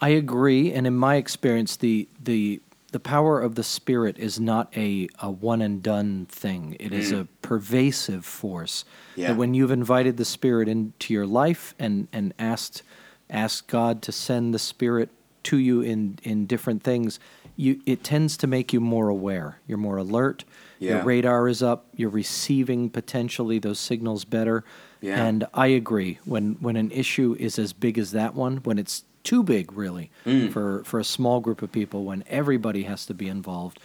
I 0.00 0.10
agree, 0.10 0.72
and 0.72 0.86
in 0.86 0.94
my 0.96 1.14
experience, 1.14 1.76
the 1.76 2.08
the 2.22 2.60
the 2.94 3.00
power 3.00 3.40
of 3.40 3.56
the 3.56 3.64
spirit 3.64 4.16
is 4.20 4.38
not 4.38 4.72
a, 4.76 5.08
a 5.18 5.28
one 5.28 5.60
and 5.60 5.82
done 5.82 6.26
thing. 6.26 6.76
It 6.78 6.92
is 6.92 7.12
mm. 7.12 7.22
a 7.22 7.24
pervasive 7.42 8.24
force. 8.24 8.84
Yeah. 9.16 9.28
That 9.28 9.36
when 9.36 9.52
you've 9.52 9.72
invited 9.72 10.16
the 10.16 10.24
spirit 10.24 10.68
into 10.68 11.12
your 11.12 11.26
life 11.26 11.74
and, 11.76 12.06
and 12.12 12.32
asked 12.38 12.84
asked 13.28 13.66
God 13.66 14.00
to 14.02 14.12
send 14.12 14.54
the 14.54 14.60
spirit 14.60 15.08
to 15.44 15.58
you 15.58 15.80
in, 15.80 16.18
in 16.22 16.46
different 16.46 16.82
things, 16.82 17.20
you 17.56 17.80
it 17.86 18.02
tends 18.02 18.36
to 18.38 18.46
make 18.46 18.72
you 18.72 18.80
more 18.80 19.08
aware. 19.08 19.58
You're 19.66 19.78
more 19.78 19.96
alert. 19.96 20.44
Your 20.80 21.02
radar 21.02 21.48
is 21.48 21.62
up. 21.62 21.86
You're 21.96 22.10
receiving 22.10 22.90
potentially 22.90 23.58
those 23.58 23.78
signals 23.78 24.24
better. 24.26 24.64
Yeah. 25.00 25.24
And 25.24 25.46
I 25.54 25.68
agree. 25.68 26.18
When 26.24 26.54
when 26.60 26.76
an 26.76 26.90
issue 26.90 27.36
is 27.38 27.58
as 27.58 27.72
big 27.72 27.96
as 27.98 28.10
that 28.12 28.34
one, 28.34 28.58
when 28.64 28.78
it's 28.78 29.04
too 29.22 29.42
big 29.42 29.72
really 29.72 30.10
Mm. 30.26 30.52
for, 30.52 30.84
for 30.84 31.00
a 31.00 31.04
small 31.04 31.40
group 31.40 31.62
of 31.62 31.72
people, 31.72 32.04
when 32.04 32.22
everybody 32.28 32.82
has 32.82 33.06
to 33.06 33.14
be 33.14 33.28
involved, 33.28 33.80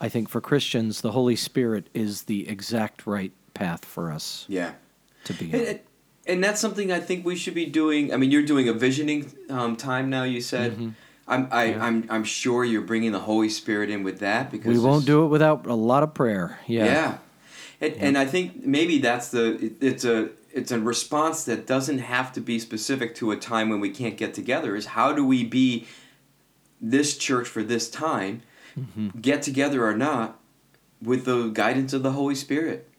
I 0.00 0.08
think 0.08 0.28
for 0.28 0.40
Christians 0.40 1.00
the 1.00 1.10
Holy 1.12 1.34
Spirit 1.34 1.88
is 1.94 2.24
the 2.24 2.48
exact 2.48 3.04
right 3.06 3.32
path 3.54 3.84
for 3.84 4.12
us 4.12 4.44
Yeah. 4.48 4.72
to 5.24 5.32
be 5.32 5.46
And, 5.52 5.54
on. 5.62 5.66
and- 5.68 5.80
and 6.26 6.42
that's 6.42 6.58
something 6.58 6.90
I 6.90 7.00
think 7.00 7.26
we 7.26 7.36
should 7.36 7.52
be 7.54 7.66
doing. 7.66 8.10
I 8.10 8.16
mean, 8.16 8.30
you're 8.30 8.46
doing 8.46 8.66
a 8.66 8.72
visioning 8.72 9.30
um, 9.50 9.76
time 9.76 10.08
now. 10.08 10.22
You 10.22 10.40
said, 10.40 10.72
Mm-hmm. 10.72 10.88
I'm, 11.26 11.48
I, 11.50 11.74
I'm, 11.74 12.06
I'm 12.10 12.24
sure 12.24 12.64
you're 12.64 12.82
bringing 12.82 13.12
the 13.12 13.20
Holy 13.20 13.48
Spirit 13.48 13.88
in 13.90 14.02
with 14.02 14.18
that 14.20 14.50
because 14.50 14.76
We 14.76 14.78
won't 14.78 15.06
do 15.06 15.24
it 15.24 15.28
without 15.28 15.66
a 15.66 15.74
lot 15.74 16.02
of 16.02 16.12
prayer. 16.12 16.58
Yeah. 16.66 16.84
Yeah, 16.84 17.18
And, 17.80 17.94
and 17.94 18.18
I 18.18 18.26
think 18.26 18.64
maybe 18.64 18.98
that's 18.98 19.28
the 19.30 19.54
it, 19.64 19.72
it's 19.80 20.04
a 20.04 20.30
it's 20.52 20.70
a 20.70 20.78
response 20.78 21.44
that 21.44 21.66
doesn't 21.66 21.98
have 21.98 22.32
to 22.34 22.40
be 22.40 22.58
specific 22.58 23.14
to 23.16 23.30
a 23.32 23.36
time 23.36 23.70
when 23.70 23.80
we 23.80 23.90
can't 23.90 24.16
get 24.16 24.34
together. 24.34 24.76
Is 24.76 24.86
how 24.86 25.12
do 25.12 25.24
we 25.24 25.44
be 25.44 25.86
this 26.80 27.16
church 27.16 27.48
for 27.48 27.62
this 27.62 27.90
time, 27.90 28.42
Mm-hmm. 28.78 29.20
get 29.20 29.40
together 29.40 29.86
or 29.86 29.94
not, 29.96 30.36
with 31.00 31.24
the 31.26 31.48
guidance 31.50 31.92
of 31.92 32.02
the 32.02 32.10
Holy 32.10 32.34
Spirit. 32.34 32.90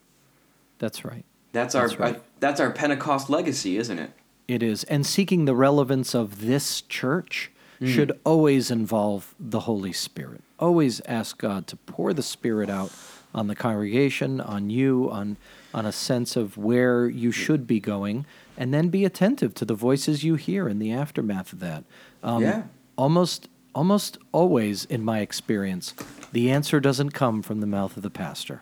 That's 0.79 1.03
right. 1.03 1.25
That's 1.51 1.75
our 1.75 1.89
That's 1.89 1.99
right. 1.99 2.15
uh, 2.15 2.19
that's 2.39 2.59
our 2.61 2.71
Pentecost 2.71 3.29
legacy, 3.29 3.75
isn't 3.77 3.99
it? 3.99 4.11
It 4.47 4.63
is. 4.63 4.85
And 4.85 5.05
seeking 5.05 5.43
the 5.43 5.53
relevance 5.55 6.13
of 6.15 6.39
this 6.41 6.81
church 6.81 7.51
should 7.83 8.17
always 8.23 8.71
involve 8.71 9.33
the 9.39 9.61
Holy 9.61 9.91
Spirit. 9.93 10.41
Always 10.59 11.01
ask 11.01 11.37
God 11.37 11.67
to 11.67 11.75
pour 11.75 12.13
the 12.13 12.23
Spirit 12.23 12.69
out 12.69 12.91
on 13.33 13.47
the 13.47 13.55
congregation, 13.55 14.39
on 14.39 14.69
you, 14.69 15.09
on 15.11 15.37
on 15.73 15.85
a 15.85 15.91
sense 15.91 16.37
of 16.37 16.57
where 16.57 17.07
you 17.09 17.31
should 17.31 17.67
be 17.67 17.81
going, 17.81 18.25
and 18.57 18.73
then 18.73 18.87
be 18.87 19.03
attentive 19.03 19.53
to 19.55 19.65
the 19.65 19.73
voices 19.75 20.23
you 20.23 20.35
hear 20.35 20.69
in 20.69 20.79
the 20.79 20.93
aftermath 20.93 21.51
of 21.51 21.59
that. 21.59 21.83
Um, 22.23 22.41
Yeah. 22.43 22.63
Almost 22.97 23.49
almost 23.73 24.17
always 24.31 24.85
in 24.85 25.03
my 25.03 25.19
experience, 25.19 25.93
the 26.31 26.49
answer 26.49 26.79
doesn't 26.79 27.09
come 27.09 27.41
from 27.41 27.59
the 27.59 27.67
mouth 27.67 27.97
of 27.97 28.03
the 28.03 28.09
pastor. 28.09 28.61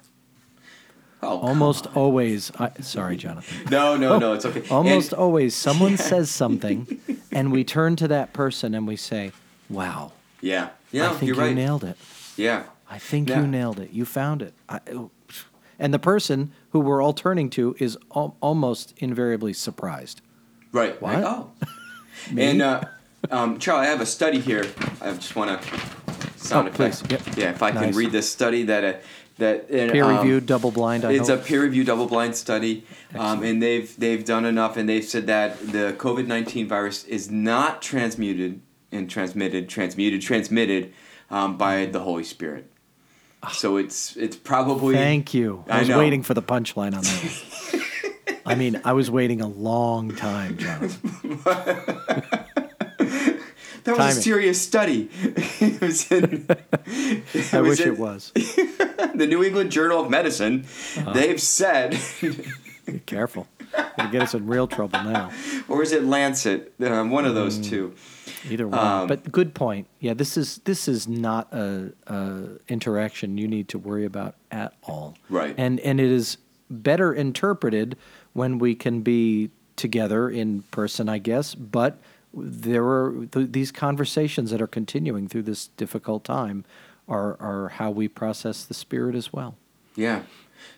Oh, 1.24 1.40
Almost 1.40 1.88
always 1.96 2.52
I, 2.60 2.72
sorry, 2.82 3.16
Jonathan. 3.18 3.58
No, 3.72 3.96
no, 3.98 4.20
no. 4.20 4.34
It's 4.34 4.46
okay. 4.46 4.64
Almost 4.70 5.12
And- 5.14 5.20
always, 5.20 5.56
someone 5.56 5.98
says 6.12 6.30
something, 6.30 7.00
and 7.32 7.52
we 7.52 7.64
turn 7.64 7.96
to 7.98 8.08
that 8.10 8.34
person 8.34 8.76
and 8.76 8.88
we 8.88 8.96
say, 8.96 9.32
"Wow, 9.70 10.12
yeah. 10.42 10.70
Yeah. 10.92 11.06
I 11.12 11.14
think 11.14 11.24
you're 11.28 11.36
you 11.36 11.42
right. 11.42 11.56
nailed 11.56 11.84
it. 11.84 11.98
Yeah. 12.38 12.64
I 12.90 13.00
think 13.00 13.30
Yeah. 13.30 13.42
you 13.42 13.48
nailed 13.48 13.80
it. 13.80 13.92
You 13.92 14.06
found 14.06 14.42
it." 14.42 14.54
I, 14.70 14.80
and 15.80 15.94
the 15.94 16.00
person 16.00 16.52
who 16.72 16.80
we're 16.80 17.02
all 17.02 17.14
turning 17.14 17.50
to 17.52 17.76
is 17.80 17.98
al- 18.16 18.36
almost 18.42 18.94
invariably 18.98 19.54
surprised. 19.54 20.22
Right. 20.72 21.02
What? 21.02 21.16
Like, 21.16 21.24
oh. 21.26 21.52
and 22.38 22.62
uh, 22.62 22.84
um, 23.32 23.60
Charlie, 23.60 23.88
I 23.88 23.90
have 23.90 24.02
a 24.02 24.06
study 24.06 24.40
here. 24.40 24.66
I 25.02 25.12
just 25.14 25.36
want 25.36 25.62
to 25.62 25.80
sound 26.38 26.68
Oh, 26.68 26.72
effects. 26.72 27.04
Yep. 27.10 27.22
Yeah, 27.38 27.50
if 27.52 27.64
I 27.64 27.72
can 27.72 27.94
read 27.96 28.12
this 28.12 28.32
study 28.32 28.64
that 28.64 28.84
uh, 28.84 28.94
that 29.44 29.70
Peer 29.70 30.04
um, 30.06 30.40
double 30.46 30.72
blind. 30.72 31.06
I 31.06 31.12
It's 31.14 31.30
hope. 31.30 31.42
a 31.42 31.44
peer-reviewed 31.44 31.88
double-blind 31.88 32.36
study, 32.36 32.86
um, 33.16 33.44
and 33.44 33.62
they've 33.62 33.94
they've 33.98 34.24
done 34.26 34.46
enough, 34.46 34.78
and 34.78 34.88
they've 34.90 35.04
said 35.06 35.28
that 35.28 35.60
the 35.60 35.96
COVID 35.98 36.28
nineteen 36.28 36.68
virus 36.68 37.04
is 37.06 37.30
not 37.30 37.82
transmuted 37.82 38.62
and 38.92 39.10
transmitted, 39.10 39.70
transmuted, 39.70 40.22
transmitted 40.22 40.94
um, 41.30 41.58
by 41.58 41.86
the 41.86 42.00
Holy 42.00 42.24
Spirit. 42.24 42.70
So 43.52 43.78
it's 43.78 44.16
it's 44.16 44.36
probably. 44.38 44.96
Thank 44.96 45.34
you. 45.34 45.64
I 45.70 45.78
I 45.78 45.80
was 45.80 45.90
know. 45.90 45.98
waiting 46.00 46.24
for 46.24 46.34
the 46.34 46.42
punchline 46.42 46.96
on 46.96 47.04
that. 47.04 47.84
I 48.46 48.56
mean, 48.56 48.82
I 48.84 48.94
was 48.94 49.10
waiting 49.10 49.42
a 49.42 49.48
long 49.48 50.16
time, 50.16 50.58
Jonathan. 50.58 51.40
that 53.84 53.98
was 53.98 54.18
a 54.18 54.22
serious 54.22 54.62
study. 54.62 55.10
it 55.24 55.82
was 55.82 56.12
in, 56.12 56.46
I 57.54 57.62
was 57.62 57.70
wish 57.70 57.82
in 57.82 57.94
it 57.94 58.00
was. 58.00 58.32
the 58.36 59.26
New 59.28 59.44
England 59.44 59.72
Journal 59.72 60.02
of 60.02 60.10
Medicine. 60.10 60.66
Uh-huh. 60.98 61.14
They've 61.14 61.42
said, 61.42 61.98
Be 62.86 63.00
careful. 63.06 63.48
It'll 63.98 64.12
get 64.12 64.22
us 64.22 64.34
in 64.36 64.46
real 64.48 64.68
trouble 64.68 65.02
now. 65.04 65.32
or 65.68 65.82
is 65.82 65.92
it 65.92 66.04
Lancet? 66.04 66.74
Um, 66.82 67.10
one 67.10 67.26
of 67.26 67.32
Mm. 67.32 67.36
those 67.36 67.58
two. 67.58 67.94
Either 68.50 68.68
one. 68.68 68.80
Um, 68.80 69.08
but 69.08 69.32
good 69.32 69.54
point. 69.56 69.88
Yeah, 70.00 70.14
this 70.14 70.38
is 70.38 70.58
this 70.66 70.88
is 70.88 71.08
not 71.08 71.52
a, 71.54 71.92
a 72.08 72.44
interaction 72.68 73.38
you 73.38 73.48
need 73.48 73.70
to 73.70 73.80
worry 73.80 74.06
about 74.06 74.36
at 74.52 74.74
all. 74.84 75.16
Right. 75.30 75.56
And 75.58 75.80
and 75.80 76.00
it 76.00 76.12
is 76.12 76.38
better 76.70 77.14
interpreted 77.14 77.98
when 78.34 78.60
we 78.60 78.76
can 78.76 79.02
be 79.02 79.50
together 79.76 80.30
in 80.30 80.62
person, 80.72 81.10
I 81.10 81.18
guess. 81.20 81.56
But 81.56 82.00
there 82.34 82.86
are 82.86 83.28
th- 83.32 83.52
these 83.52 83.72
conversations 83.72 84.52
that 84.52 84.62
are 84.62 84.68
continuing 84.68 85.28
through 85.28 85.44
this 85.44 85.68
difficult 85.68 86.24
time 86.24 86.66
are 87.08 87.40
are 87.40 87.70
how 87.70 87.92
we 87.92 88.08
process 88.08 88.66
the 88.66 88.74
spirit 88.74 89.16
as 89.16 89.32
well. 89.32 89.56
Yeah. 89.96 90.24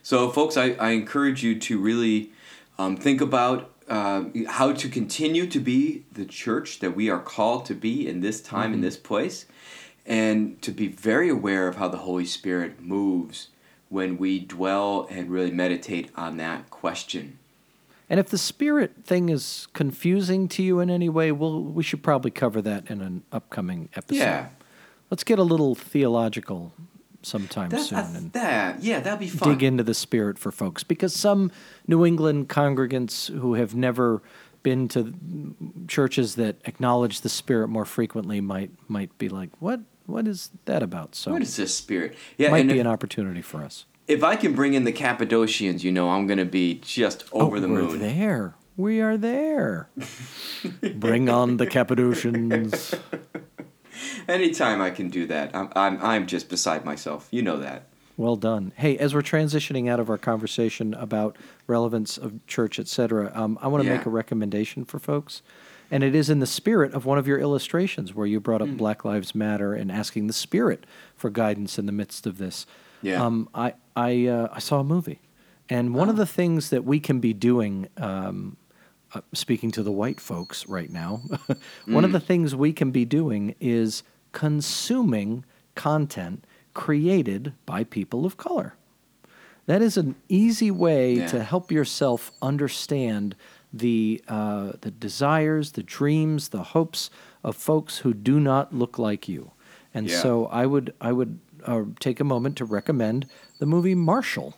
So, 0.02 0.30
folks, 0.30 0.56
I, 0.56 0.70
I 0.72 0.90
encourage 0.90 1.42
you 1.42 1.58
to 1.60 1.78
really 1.78 2.32
um, 2.78 2.96
think 2.96 3.20
about 3.20 3.70
um, 3.88 4.32
how 4.46 4.72
to 4.72 4.88
continue 4.88 5.46
to 5.46 5.60
be 5.60 6.04
the 6.12 6.24
church 6.24 6.80
that 6.80 6.96
we 6.96 7.08
are 7.08 7.20
called 7.20 7.64
to 7.66 7.74
be 7.74 8.08
in 8.08 8.20
this 8.20 8.40
time, 8.40 8.72
in 8.72 8.80
this 8.80 8.96
place, 8.96 9.46
and 10.04 10.60
to 10.62 10.72
be 10.72 10.88
very 10.88 11.28
aware 11.28 11.68
of 11.68 11.76
how 11.76 11.88
the 11.88 11.98
Holy 11.98 12.26
Spirit 12.26 12.80
moves 12.80 13.48
when 13.88 14.18
we 14.18 14.40
dwell 14.40 15.06
and 15.10 15.30
really 15.30 15.52
meditate 15.52 16.10
on 16.16 16.36
that 16.38 16.68
question. 16.70 17.38
And 18.08 18.20
if 18.20 18.28
the 18.28 18.38
spirit 18.38 19.04
thing 19.04 19.28
is 19.28 19.66
confusing 19.72 20.48
to 20.48 20.62
you 20.62 20.80
in 20.80 20.90
any 20.90 21.08
way, 21.08 21.32
well, 21.32 21.60
we 21.60 21.82
should 21.82 22.02
probably 22.02 22.30
cover 22.30 22.62
that 22.62 22.88
in 22.90 23.00
an 23.00 23.24
upcoming 23.32 23.88
episode. 23.94 24.18
Yeah. 24.18 24.48
Let's 25.10 25.24
get 25.24 25.38
a 25.38 25.42
little 25.42 25.74
theological 25.74 26.72
sometime 27.22 27.70
That, 27.70 27.80
soon 27.80 27.98
uh, 27.98 28.12
and 28.14 28.32
that, 28.32 28.82
yeah, 28.82 29.00
that'd 29.00 29.18
be 29.18 29.28
fun. 29.28 29.50
dig 29.50 29.62
into 29.64 29.82
the 29.82 29.94
spirit 29.94 30.38
for 30.38 30.52
folks 30.52 30.84
because 30.84 31.14
some 31.14 31.50
New 31.88 32.06
England 32.06 32.48
congregants 32.48 33.28
who 33.28 33.54
have 33.54 33.74
never 33.74 34.22
been 34.62 34.86
to 34.88 35.14
churches 35.88 36.36
that 36.36 36.56
acknowledge 36.64 37.20
the 37.22 37.28
spirit 37.28 37.68
more 37.68 37.84
frequently 37.84 38.40
might 38.40 38.70
might 38.88 39.16
be 39.18 39.28
like, 39.28 39.50
"What? 39.60 39.80
what 40.06 40.26
is 40.26 40.50
that 40.64 40.82
about? 40.82 41.14
So 41.14 41.32
What 41.32 41.42
is 41.42 41.56
this 41.56 41.76
spirit? 41.76 42.16
Yeah, 42.38 42.50
might 42.50 42.66
be 42.66 42.74
if, 42.74 42.80
an 42.80 42.86
opportunity 42.86 43.42
for 43.42 43.62
us. 43.62 43.84
If 44.08 44.22
I 44.22 44.36
can 44.36 44.54
bring 44.54 44.74
in 44.74 44.84
the 44.84 44.92
Cappadocians, 44.92 45.82
you 45.84 45.92
know, 45.92 46.10
I'm 46.10 46.26
gonna 46.26 46.44
be 46.44 46.74
just 46.82 47.24
over 47.32 47.56
oh, 47.56 47.60
the 47.60 47.68
we're 47.68 47.82
moon. 47.82 47.98
there. 47.98 48.54
We 48.76 49.00
are 49.00 49.16
there. 49.16 49.88
Bring 50.96 51.30
on 51.30 51.56
the 51.56 51.66
Cappadocians. 51.66 52.94
Anytime 54.28 54.82
I 54.82 54.90
can 54.90 55.08
do 55.08 55.26
that, 55.26 55.54
I'm, 55.54 55.70
I'm 55.74 56.02
I'm 56.02 56.26
just 56.26 56.48
beside 56.48 56.84
myself. 56.84 57.28
You 57.30 57.42
know 57.42 57.56
that. 57.58 57.86
Well 58.18 58.36
done. 58.36 58.72
Hey, 58.76 58.96
as 58.98 59.14
we're 59.14 59.22
transitioning 59.22 59.88
out 59.88 60.00
of 60.00 60.10
our 60.10 60.18
conversation 60.18 60.94
about 60.94 61.36
relevance 61.66 62.16
of 62.18 62.44
church, 62.46 62.78
etc., 62.78 63.30
um, 63.34 63.58
I 63.62 63.68
want 63.68 63.82
to 63.84 63.88
Yeah. 63.88 63.96
make 63.96 64.06
a 64.06 64.10
recommendation 64.10 64.84
for 64.84 64.98
folks, 64.98 65.42
and 65.90 66.02
it 66.02 66.14
is 66.14 66.28
in 66.28 66.40
the 66.40 66.46
spirit 66.46 66.92
of 66.94 67.04
one 67.06 67.18
of 67.18 67.26
your 67.26 67.38
illustrations 67.38 68.14
where 68.14 68.26
you 68.26 68.40
brought 68.40 68.62
up 68.62 68.68
Hmm. 68.68 68.76
Black 68.76 69.04
Lives 69.04 69.34
Matter 69.34 69.74
and 69.74 69.90
asking 69.92 70.26
the 70.26 70.32
spirit 70.32 70.84
for 71.14 71.30
guidance 71.30 71.78
in 71.78 71.86
the 71.86 71.92
midst 71.92 72.26
of 72.26 72.38
this. 72.38 72.66
Yeah. 73.06 73.24
Um, 73.24 73.48
I 73.54 73.74
I 73.94 74.26
uh, 74.26 74.48
I 74.52 74.58
saw 74.58 74.80
a 74.80 74.84
movie, 74.84 75.20
and 75.68 75.94
one 75.94 76.08
Oh. 76.08 76.12
of 76.12 76.16
the 76.16 76.26
things 76.26 76.70
that 76.70 76.84
we 76.84 76.98
can 77.00 77.20
be 77.20 77.32
doing. 77.32 77.88
Um, 77.96 78.56
uh, 79.14 79.20
speaking 79.32 79.70
to 79.70 79.82
the 79.84 79.92
white 79.92 80.20
folks 80.20 80.66
right 80.68 80.90
now, 80.90 81.22
one 81.86 82.04
of 82.04 82.10
the 82.12 82.20
things 82.20 82.54
we 82.56 82.72
can 82.72 82.90
be 82.90 83.04
doing 83.04 83.54
is 83.60 84.02
consuming 84.32 85.44
content 85.76 86.44
created 86.74 87.52
by 87.66 87.84
people 87.84 88.26
of 88.26 88.36
color. 88.36 88.74
That 89.66 89.80
is 89.82 89.96
an 89.96 90.14
easy 90.28 90.70
way 90.70 91.14
Yeah. 91.14 91.26
to 91.28 91.42
help 91.44 91.70
yourself 91.72 92.32
understand 92.42 93.34
the 93.72 94.22
uh, 94.28 94.72
the 94.80 94.90
desires, 94.90 95.72
the 95.72 95.82
dreams, 95.82 96.48
the 96.48 96.62
hopes 96.74 97.10
of 97.44 97.54
folks 97.56 97.98
who 97.98 98.12
do 98.12 98.40
not 98.40 98.74
look 98.74 98.98
like 98.98 99.28
you. 99.28 99.52
And 99.94 100.08
Yeah. 100.08 100.20
so 100.22 100.46
I 100.46 100.66
would 100.66 100.94
I 101.00 101.12
would 101.12 101.38
uh, 101.66 101.84
take 102.00 102.20
a 102.20 102.24
moment 102.24 102.56
to 102.56 102.64
recommend 102.64 103.26
the 103.58 103.66
movie 103.66 103.94
Marshall, 103.94 104.54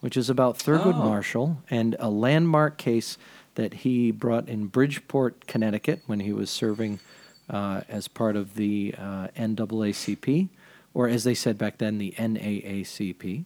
which 0.00 0.16
is 0.16 0.30
about 0.30 0.58
Thurgood 0.58 0.94
Oh. 0.94 1.04
Marshall 1.04 1.62
and 1.70 1.96
a 1.98 2.08
landmark 2.10 2.78
case 2.78 3.18
that 3.56 3.74
he 3.74 4.10
brought 4.10 4.48
in 4.48 4.66
Bridgeport, 4.66 5.46
Connecticut, 5.46 6.02
when 6.06 6.20
he 6.20 6.32
was 6.32 6.50
serving 6.50 7.00
uh, 7.48 7.80
as 7.88 8.06
part 8.08 8.36
of 8.36 8.54
the 8.54 8.94
uh, 8.96 9.28
NAACP, 9.36 10.48
or 10.94 11.08
as 11.08 11.24
they 11.24 11.34
said 11.34 11.58
back 11.58 11.78
then, 11.78 11.98
the 11.98 12.14
NAACP. 12.16 13.44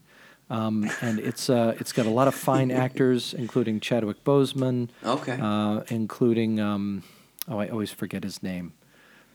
Um, 0.50 0.90
and 1.00 1.18
it's 1.18 1.48
uh, 1.48 1.74
it's 1.80 1.92
got 1.92 2.04
a 2.04 2.10
lot 2.10 2.28
of 2.28 2.34
fine 2.34 2.70
actors, 2.84 3.32
including 3.32 3.80
Chadwick 3.80 4.22
Boseman, 4.24 4.90
Okay. 5.02 5.38
uh, 5.40 5.80
including 5.88 6.60
um, 6.60 7.02
oh, 7.48 7.58
I 7.58 7.68
always 7.68 7.90
forget 7.90 8.22
his 8.24 8.42
name. 8.42 8.74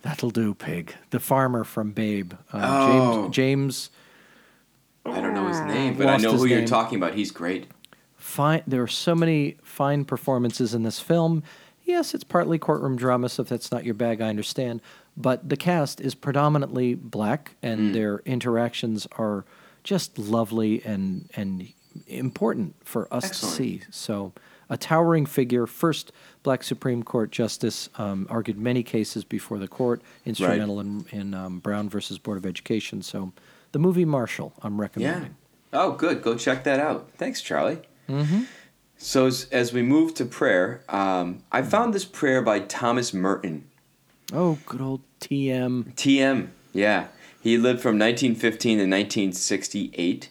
That'll 0.02 0.30
do, 0.30 0.54
pig. 0.54 0.96
The 1.10 1.20
farmer 1.20 1.64
from 1.64 1.92
Babe, 1.92 2.34
uh, 2.54 2.60
Oh. 2.62 3.30
James. 3.30 3.36
James. 3.36 3.90
I 5.06 5.22
don't 5.22 5.34
know 5.34 5.48
his 5.48 5.60
name, 5.62 5.96
but 5.98 6.08
I 6.08 6.18
know 6.18 6.34
who 6.34 6.46
you're 6.46 6.66
talking 6.68 6.98
about. 6.98 7.14
He's 7.16 7.32
great. 7.32 7.68
Fine. 8.16 8.64
There 8.68 8.84
are 8.84 8.88
so 8.88 9.16
many 9.16 9.58
fine 9.64 10.06
performances 10.06 10.74
in 10.74 10.84
this 10.84 11.00
film. 11.00 11.42
Yes, 11.84 12.14
it's 12.14 12.24
partly 12.24 12.60
courtroom 12.60 12.96
drama, 12.96 13.30
so 13.30 13.42
if 13.42 13.50
that's 13.50 13.72
not 13.72 13.84
your 13.86 13.96
bag, 13.96 14.22
I 14.22 14.30
understand. 14.30 14.82
But 15.18 15.50
the 15.50 15.58
cast 15.58 16.00
is 16.00 16.14
predominantly 16.16 16.94
black, 16.96 17.56
and 17.64 17.96
their 17.96 18.20
interactions 18.20 19.08
are 19.18 19.46
just 19.84 20.20
lovely 20.20 20.84
and 20.86 21.30
and 21.36 21.70
important 22.08 22.76
for 22.86 23.12
us 23.12 23.26
Excellent. 23.26 23.52
to 23.52 23.58
see. 23.58 23.82
So, 23.90 24.34
a 24.70 24.78
towering 24.78 25.26
figure, 25.26 25.66
first 25.66 26.12
black 26.44 26.64
Supreme 26.64 27.04
Court 27.04 27.32
justice, 27.32 27.90
um, 27.96 28.28
argued 28.30 28.58
many 28.58 28.84
cases 28.84 29.24
before 29.24 29.58
the 29.58 29.68
court, 29.68 30.02
instrumental 30.26 30.80
in, 30.80 31.06
in 31.12 31.34
um, 31.34 31.60
Brown 31.60 31.90
versus 31.90 32.18
Board 32.18 32.38
of 32.38 32.46
Education. 32.46 33.02
So, 33.02 33.34
the 33.72 33.80
movie 33.80 34.06
Marshall, 34.06 34.54
I'm 34.62 34.80
recommending. 34.80 35.36
Yeah. 35.72 35.82
Oh, 35.82 35.92
good. 35.92 36.22
Go 36.22 36.36
check 36.36 36.64
that 36.64 36.80
out. 36.80 37.12
Thanks, 37.18 37.42
Charlie. 37.42 37.80
Mm-hmm. 38.08 38.44
So 38.98 39.28
as, 39.28 39.48
as 39.52 39.72
we 39.72 39.82
move 39.82 40.14
to 40.16 40.26
prayer, 40.26 40.84
um, 40.90 41.44
I 41.52 41.62
found 41.62 41.94
this 41.94 42.04
prayer 42.04 42.42
by 42.42 42.60
Thomas 42.60 43.14
Merton. 43.14 43.70
Oh, 44.34 44.60
good 44.66 44.82
old 44.82 45.02
TM. 45.22 45.94
TM. 45.96 46.50
Yeah, 46.74 47.08
he 47.42 47.58
lived 47.58 47.82
from 47.82 47.98
1915 47.98 48.78
to 48.78 48.84
1968. 48.84 50.30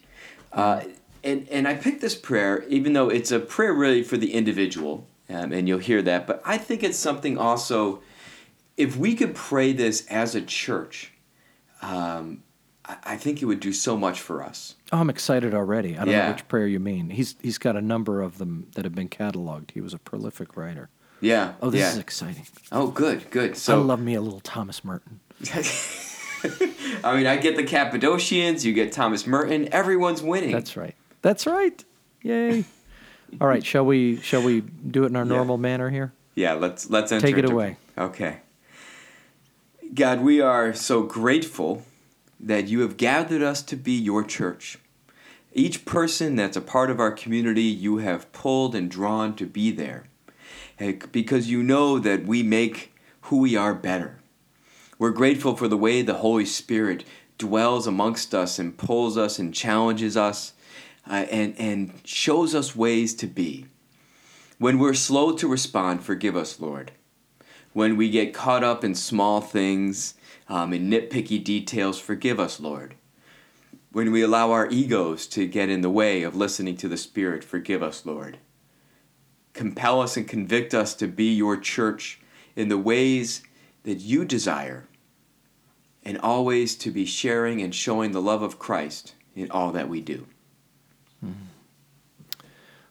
Uh, 0.52 0.82
and 1.28 1.48
and 1.48 1.68
I 1.68 1.74
picked 1.74 2.00
this 2.00 2.14
prayer, 2.14 2.64
even 2.68 2.92
though 2.92 3.08
it's 3.08 3.30
a 3.30 3.38
prayer 3.38 3.72
really 3.72 4.02
for 4.02 4.16
the 4.16 4.32
individual, 4.34 5.06
um, 5.28 5.52
and 5.52 5.68
you'll 5.68 5.78
hear 5.78 6.02
that. 6.02 6.26
But 6.26 6.42
I 6.44 6.58
think 6.58 6.82
it's 6.82 6.98
something 6.98 7.38
also. 7.38 8.02
If 8.76 8.96
we 8.96 9.14
could 9.16 9.34
pray 9.34 9.72
this 9.72 10.06
as 10.06 10.34
a 10.36 10.40
church, 10.40 11.12
um, 11.82 12.42
I, 12.84 12.96
I 13.04 13.16
think 13.16 13.42
it 13.42 13.46
would 13.46 13.58
do 13.60 13.72
so 13.72 13.96
much 13.96 14.20
for 14.20 14.42
us. 14.42 14.76
Oh, 14.92 14.98
I'm 14.98 15.10
excited 15.10 15.52
already. 15.54 15.96
I 15.98 16.04
don't 16.04 16.14
Yeah. 16.14 16.26
know 16.26 16.32
which 16.32 16.46
prayer 16.48 16.66
you 16.68 16.78
mean. 16.80 17.10
He's 17.10 17.34
he's 17.42 17.58
got 17.58 17.76
a 17.76 17.82
number 17.82 18.22
of 18.22 18.38
them 18.38 18.68
that 18.74 18.84
have 18.84 18.94
been 18.94 19.08
cataloged. 19.08 19.72
He 19.72 19.80
was 19.80 19.94
a 19.94 19.98
prolific 19.98 20.56
writer. 20.56 20.88
Yeah. 21.20 21.54
Oh, 21.60 21.70
this 21.70 21.80
yeah. 21.80 21.90
is 21.90 21.98
exciting. 21.98 22.46
Oh, 22.70 22.86
good, 22.88 23.28
good. 23.32 23.50
I 23.50 23.54
So 23.54 23.82
love 23.82 24.00
me 24.00 24.14
a 24.14 24.20
little 24.20 24.38
Thomas 24.40 24.84
Merton. 24.84 25.18
I 27.02 27.16
mean, 27.16 27.26
I 27.26 27.36
get 27.36 27.56
the 27.56 27.64
Cappadocians, 27.64 28.64
you 28.64 28.72
get 28.72 28.92
Thomas 28.92 29.26
Merton. 29.26 29.68
Everyone's 29.72 30.22
winning. 30.22 30.52
That's 30.52 30.76
right. 30.76 30.94
That's 31.22 31.46
right. 31.46 31.84
Yay. 32.22 32.64
All 33.40 33.46
right, 33.48 33.64
shall 33.64 33.84
we 33.84 34.16
shall 34.20 34.42
we 34.42 34.60
do 34.62 35.04
it 35.04 35.08
in 35.08 35.16
our 35.16 35.24
Yeah. 35.24 35.28
normal 35.36 35.58
manner 35.58 35.90
here? 35.90 36.12
Yeah, 36.34 36.54
let's 36.54 36.88
let's 36.88 37.12
enter. 37.12 37.26
Take 37.26 37.36
it 37.36 37.44
into- 37.44 37.52
away. 37.54 37.76
Okay. 37.96 38.38
God, 39.94 40.20
we 40.20 40.40
are 40.40 40.74
so 40.74 41.02
grateful 41.02 41.84
that 42.40 42.68
you 42.68 42.80
have 42.80 42.96
gathered 42.96 43.42
us 43.42 43.62
to 43.62 43.76
be 43.76 43.92
your 43.92 44.22
church. 44.22 44.78
Each 45.54 45.84
person 45.84 46.36
that's 46.36 46.56
a 46.56 46.60
part 46.60 46.90
of 46.90 47.00
our 47.00 47.10
community, 47.10 47.62
you 47.62 47.98
have 47.98 48.30
pulled 48.32 48.74
and 48.74 48.90
drawn 48.90 49.34
to 49.36 49.46
be 49.46 49.70
there. 49.70 50.04
Eh, 50.78 50.92
because 51.10 51.50
you 51.50 51.62
know 51.62 51.98
that 51.98 52.26
we 52.26 52.42
make 52.42 52.94
who 53.22 53.38
we 53.38 53.56
are 53.56 53.74
better. 53.74 54.18
We're 54.98 55.10
grateful 55.10 55.56
for 55.56 55.68
the 55.68 55.76
way 55.76 56.02
the 56.02 56.14
Holy 56.14 56.44
Spirit 56.44 57.04
dwells 57.38 57.86
amongst 57.86 58.34
us 58.34 58.58
and 58.58 58.76
pulls 58.76 59.16
us 59.16 59.38
and 59.38 59.54
challenges 59.54 60.16
us 60.16 60.52
uh, 61.08 61.26
and, 61.30 61.54
and 61.58 61.92
shows 62.04 62.54
us 62.54 62.76
ways 62.76 63.14
to 63.14 63.26
be. 63.26 63.66
When 64.58 64.78
we're 64.78 64.94
slow 64.94 65.32
to 65.32 65.48
respond, 65.48 66.02
forgive 66.02 66.36
us, 66.36 66.60
Lord. 66.60 66.92
When 67.72 67.96
we 67.96 68.10
get 68.10 68.34
caught 68.34 68.64
up 68.64 68.84
in 68.84 68.94
small 68.94 69.40
things, 69.40 70.14
um, 70.48 70.72
in 70.72 70.90
nitpicky 70.90 71.42
details, 71.42 71.98
forgive 71.98 72.40
us, 72.40 72.58
Lord. 72.60 72.94
When 73.92 74.12
we 74.12 74.22
allow 74.22 74.50
our 74.50 74.68
egos 74.68 75.26
to 75.28 75.46
get 75.46 75.68
in 75.68 75.80
the 75.80 75.90
way 75.90 76.22
of 76.22 76.36
listening 76.36 76.76
to 76.78 76.88
the 76.88 76.96
Spirit, 76.96 77.44
forgive 77.44 77.82
us, 77.82 78.04
Lord. 78.04 78.38
Compel 79.52 80.00
us 80.00 80.16
and 80.16 80.28
convict 80.28 80.74
us 80.74 80.94
to 80.94 81.06
be 81.06 81.32
your 81.32 81.56
church 81.56 82.20
in 82.54 82.68
the 82.68 82.78
ways 82.78 83.42
that 83.84 84.00
you 84.00 84.24
desire, 84.24 84.88
and 86.04 86.18
always 86.18 86.74
to 86.76 86.90
be 86.90 87.06
sharing 87.06 87.62
and 87.62 87.74
showing 87.74 88.12
the 88.12 88.22
love 88.22 88.42
of 88.42 88.58
Christ 88.58 89.14
in 89.34 89.50
all 89.50 89.72
that 89.72 89.88
we 89.88 90.00
do. 90.00 90.26
Mm-hmm. 91.24 91.44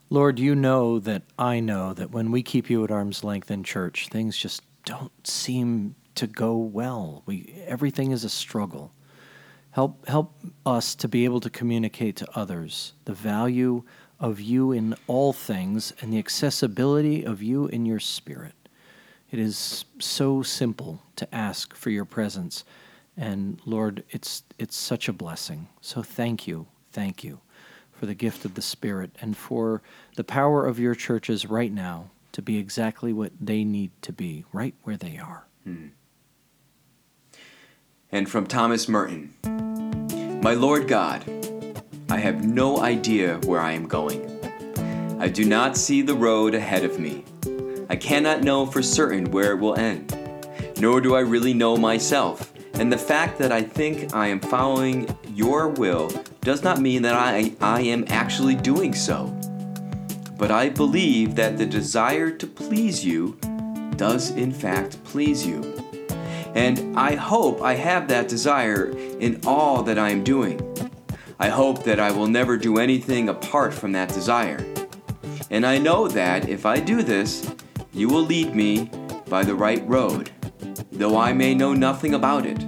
Lord, 0.10 0.40
you 0.40 0.56
know 0.56 1.00
that 1.00 1.24
I 1.38 1.60
know 1.60 1.94
that 1.94 2.12
when 2.12 2.32
we 2.32 2.42
keep 2.42 2.70
you 2.70 2.84
at 2.86 2.92
arm's 2.92 3.24
length 3.24 3.52
in 3.52 3.64
church, 3.64 4.08
things 4.08 4.38
just 4.38 4.62
don't 4.86 5.28
seem 5.28 5.96
to 6.16 6.28
go 6.28 6.56
well. 6.56 7.24
We 7.26 7.54
everything 7.66 8.12
is 8.12 8.24
a 8.24 8.30
struggle. 8.30 8.94
Help 9.72 10.08
help 10.08 10.34
us 10.66 10.96
to 10.96 11.10
be 11.10 11.26
able 11.26 11.42
to 11.42 11.50
communicate 11.50 12.16
to 12.18 12.28
others 12.40 12.94
the 13.04 13.14
value 13.14 13.84
of 14.20 14.40
you 14.40 14.72
in 14.72 14.96
all 15.08 15.34
things 15.34 15.94
and 16.02 16.12
the 16.12 16.20
accessibility 16.20 17.24
of 17.24 17.44
you 17.44 17.68
in 17.68 17.86
your 17.86 18.00
spirit. 18.00 18.56
It 19.30 19.40
is 19.40 19.84
so 20.00 20.42
simple 20.42 21.02
to 21.18 21.36
ask 21.36 21.76
for 21.76 21.90
your 21.90 22.06
presence. 22.06 22.64
And 23.18 23.60
Lord, 23.66 24.06
it's 24.12 24.44
it's 24.58 24.78
such 24.78 25.10
a 25.10 25.14
blessing. 25.14 25.68
So 25.82 26.02
thank 26.02 26.48
you. 26.48 26.68
Thank 26.94 27.26
you 27.26 27.42
for 27.98 28.06
the 28.06 28.14
gift 28.14 28.46
of 28.46 28.54
the 28.54 28.62
Spirit 28.62 29.12
and 29.20 29.36
for 29.36 29.82
the 30.16 30.24
power 30.24 30.66
of 30.66 30.80
your 30.80 30.94
churches 30.94 31.48
right 31.48 31.72
now 31.72 32.12
to 32.32 32.42
be 32.42 32.58
exactly 32.58 33.12
what 33.12 33.32
they 33.42 33.64
need 33.64 33.90
to 34.04 34.14
be, 34.14 34.46
right 34.54 34.76
where 34.84 34.98
they 34.98 35.18
are. 35.18 35.48
Hmm. 35.64 35.88
And 38.12 38.30
from 38.30 38.46
Thomas 38.46 38.88
Merton 38.88 39.34
My 40.44 40.54
Lord 40.54 40.88
God, 40.88 41.24
I 42.10 42.18
have 42.18 42.46
no 42.46 42.80
idea 42.80 43.38
where 43.46 43.60
I 43.60 43.72
am 43.72 43.88
going. 43.88 44.34
I 45.20 45.28
do 45.28 45.44
not 45.44 45.76
see 45.76 46.04
the 46.04 46.14
road 46.14 46.54
ahead 46.54 46.86
of 46.86 47.00
me. 47.00 47.26
I 47.90 47.96
cannot 47.96 48.44
know 48.44 48.68
for 48.68 48.84
certain 48.84 49.32
where 49.32 49.54
it 49.54 49.60
will 49.60 49.76
end. 49.76 50.16
Nor 50.80 51.02
do 51.02 51.16
I 51.16 51.22
really 51.22 51.56
know 51.56 51.76
myself. 51.76 52.54
And 52.76 52.94
the 52.94 52.98
fact 52.98 53.40
that 53.40 53.52
I 53.52 53.64
think 53.64 54.14
I 54.14 54.28
am 54.28 54.40
following 54.40 55.10
your 55.34 55.70
will 55.70 56.12
does 56.42 56.64
not 56.64 56.80
mean 56.80 57.02
that 57.02 57.16
I, 57.16 57.54
I 57.62 57.82
am 57.82 58.06
actually 58.08 58.56
doing 58.56 58.94
so. 58.94 59.28
But 60.38 60.52
I 60.52 60.70
believe 60.70 61.36
that 61.36 61.58
the 61.58 61.66
desire 61.66 62.32
to 62.32 62.48
please 62.48 63.04
you 63.04 63.38
does 63.96 64.32
in 64.32 64.52
fact 64.52 65.04
please 65.04 65.46
you. 65.46 65.62
And 66.56 66.98
I 66.98 67.16
hope 67.16 67.62
I 67.62 67.76
have 67.76 68.08
that 68.08 68.28
desire 68.28 68.90
in 69.20 69.42
all 69.46 69.84
that 69.84 70.00
I 70.00 70.10
am 70.10 70.24
doing. 70.24 70.62
I 71.40 71.50
hope 71.50 71.84
that 71.84 72.00
I 72.00 72.12
will 72.12 72.28
never 72.28 72.58
do 72.58 72.80
anything 72.80 73.30
apart 73.30 73.74
from 73.74 73.92
that 73.92 74.10
desire. 74.10 74.66
And 75.50 75.66
I 75.66 75.78
know 75.78 76.08
that 76.08 76.50
if 76.50 76.66
I 76.66 76.80
do 76.80 77.04
this, 77.04 77.52
you 77.94 78.10
will 78.10 78.24
lead 78.24 78.56
me 78.56 78.90
by 79.30 79.44
the 79.44 79.56
right 79.56 79.88
road, 79.88 80.32
though 80.92 81.18
I 81.18 81.34
may 81.34 81.54
know 81.54 81.74
nothing 81.74 82.14
about 82.14 82.46
it. 82.46 82.67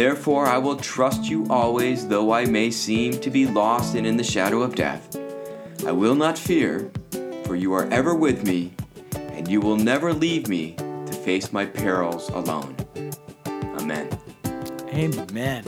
Therefore, 0.00 0.44
I 0.44 0.58
will 0.58 0.76
trust 0.76 1.24
you 1.24 1.46
always, 1.48 2.06
though 2.06 2.30
I 2.30 2.44
may 2.44 2.70
seem 2.70 3.12
to 3.18 3.30
be 3.30 3.46
lost 3.46 3.94
and 3.94 4.06
in 4.06 4.18
the 4.18 4.22
shadow 4.24 4.60
of 4.60 4.74
death. 4.74 5.16
I 5.86 5.92
will 5.92 6.14
not 6.14 6.36
fear, 6.36 6.90
for 7.46 7.56
you 7.56 7.72
are 7.72 7.86
ever 7.90 8.14
with 8.14 8.46
me, 8.46 8.74
and 9.14 9.48
you 9.48 9.58
will 9.62 9.78
never 9.78 10.12
leave 10.12 10.48
me 10.48 10.74
to 10.76 11.12
face 11.14 11.50
my 11.50 11.64
perils 11.64 12.28
alone. 12.28 12.76
Amen. 13.80 14.06
Amen. 14.92 15.64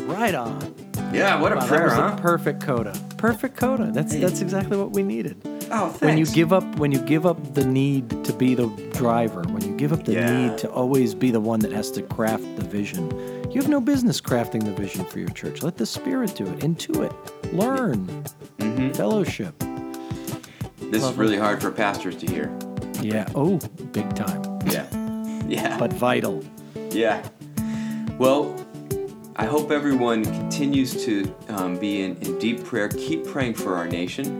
Right 0.00 0.34
on. 0.34 0.74
Yeah, 1.12 1.40
what 1.40 1.52
a 1.52 1.56
Wow, 1.58 1.66
prayer, 1.68 1.90
huh? 1.90 2.16
a 2.18 2.20
perfect 2.20 2.60
coda. 2.60 3.00
Perfect 3.16 3.56
coda. 3.56 3.92
That's 3.92 4.12
that's 4.16 4.40
exactly 4.40 4.76
what 4.76 4.90
we 4.90 5.04
needed. 5.04 5.36
oh, 5.70 5.86
thanks. 5.90 6.00
When 6.02 6.18
you 6.18 6.26
give 6.26 6.52
up 6.52 6.64
when 6.80 6.90
you 6.90 6.98
give 6.98 7.24
up 7.26 7.54
the 7.54 7.64
need 7.64 8.24
to 8.24 8.32
be 8.32 8.56
the 8.56 8.66
driver, 8.92 9.42
when 9.42 9.62
you 9.64 9.76
give 9.76 9.92
up 9.92 10.04
the 10.04 10.14
Yeah. 10.14 10.48
need 10.48 10.58
to 10.58 10.68
always 10.70 11.14
be 11.14 11.30
the 11.30 11.40
one 11.40 11.60
that 11.60 11.70
has 11.70 11.92
to 11.92 12.02
craft 12.02 12.44
the 12.56 12.64
vision, 12.64 13.08
you 13.50 13.60
have 13.60 13.68
no 13.68 13.80
business 13.80 14.20
crafting 14.20 14.64
the 14.64 14.72
vision 14.72 15.04
for 15.04 15.18
your 15.18 15.30
church. 15.30 15.62
Let 15.62 15.76
the 15.76 15.86
spirit 15.86 16.34
do 16.34 16.44
it. 16.46 16.58
Intuit. 16.60 17.12
Learn. 17.52 18.06
Mhm. 18.58 18.94
Fellowship. 18.94 19.54
This 20.90 21.02
is 21.04 21.12
really 21.14 21.36
hard 21.36 21.60
for 21.60 21.70
pastors 21.70 22.16
to 22.16 22.26
hear. 22.26 22.50
Yeah. 23.00 23.28
Oh, 23.34 23.58
big 23.92 24.14
time. 24.14 24.42
Yeah. 24.66 24.86
Yeah. 25.48 25.78
But 25.78 25.94
vital. 25.94 26.44
Yeah. 26.90 27.26
Well, 28.18 28.54
I 29.36 29.46
hope 29.46 29.70
everyone 29.70 30.22
continues 30.24 31.02
to 31.06 31.34
um, 31.48 31.78
be 31.78 32.02
in, 32.02 32.16
in 32.18 32.38
deep 32.38 32.64
prayer. 32.64 32.90
Keep 32.90 33.26
praying 33.28 33.54
for 33.54 33.74
our 33.74 33.88
nation. 33.88 34.36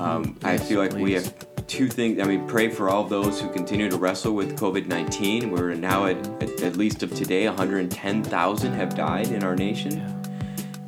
Um, 0.00 0.38
I 0.42 0.56
feel 0.56 0.78
like 0.78 0.94
we 0.94 1.12
have 1.12 1.34
two 1.68 1.86
things. 1.86 2.18
I 2.18 2.24
mean, 2.24 2.46
pray 2.48 2.68
for 2.68 2.88
all 2.88 3.04
those 3.04 3.40
who 3.40 3.48
continue 3.50 3.88
to 3.90 3.96
wrestle 3.96 4.32
with 4.32 4.58
COVID 4.58 4.86
19. 4.86 5.50
We're 5.50 5.74
now 5.74 6.06
at, 6.06 6.16
at, 6.42 6.62
at 6.62 6.76
least 6.76 7.02
of 7.02 7.14
today, 7.14 7.46
110,000 7.46 8.72
have 8.72 8.94
died 8.94 9.28
in 9.28 9.44
our 9.44 9.54
nation. 9.54 10.00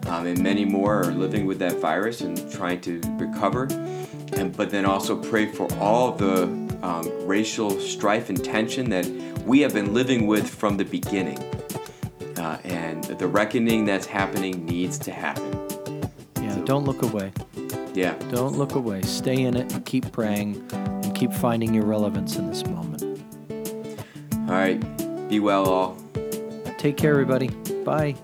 Um, 0.06 0.26
and 0.26 0.42
many 0.42 0.64
more 0.64 1.02
are 1.02 1.12
living 1.12 1.46
with 1.46 1.58
that 1.60 1.76
virus 1.76 2.22
and 2.22 2.50
trying 2.50 2.80
to 2.80 3.00
recover. 3.18 3.64
And, 4.32 4.56
but 4.56 4.70
then 4.70 4.84
also 4.84 5.16
pray 5.22 5.46
for 5.46 5.72
all 5.74 6.12
the 6.12 6.44
um, 6.82 7.08
racial 7.26 7.78
strife 7.78 8.30
and 8.30 8.42
tension 8.42 8.88
that 8.90 9.06
we 9.44 9.60
have 9.60 9.74
been 9.74 9.92
living 9.92 10.26
with 10.26 10.48
from 10.48 10.78
the 10.78 10.84
beginning. 10.84 11.38
Uh, 12.38 12.58
and 12.64 13.04
the 13.04 13.26
reckoning 13.26 13.84
that's 13.84 14.06
happening 14.06 14.64
needs 14.64 14.98
to 15.00 15.12
happen. 15.12 15.52
Yeah. 16.36 16.54
So- 16.54 16.64
Don't 16.64 16.84
look 16.84 17.02
away. 17.02 17.32
Yeah. 18.00 18.14
Don't 18.30 18.56
look 18.56 18.76
away. 18.76 19.02
Stay 19.02 19.42
in 19.42 19.54
it 19.54 19.74
and 19.74 19.84
keep 19.84 20.10
praying 20.10 20.66
and 20.72 21.14
keep 21.14 21.34
finding 21.34 21.74
your 21.74 21.84
relevance 21.84 22.36
in 22.36 22.46
this 22.46 22.64
moment. 22.64 23.02
All 24.48 24.56
right. 24.56 24.80
Be 25.28 25.38
well, 25.38 25.68
all. 25.68 25.98
Take 26.78 26.96
care, 26.96 27.10
everybody. 27.10 27.48
Bye. 27.84 28.14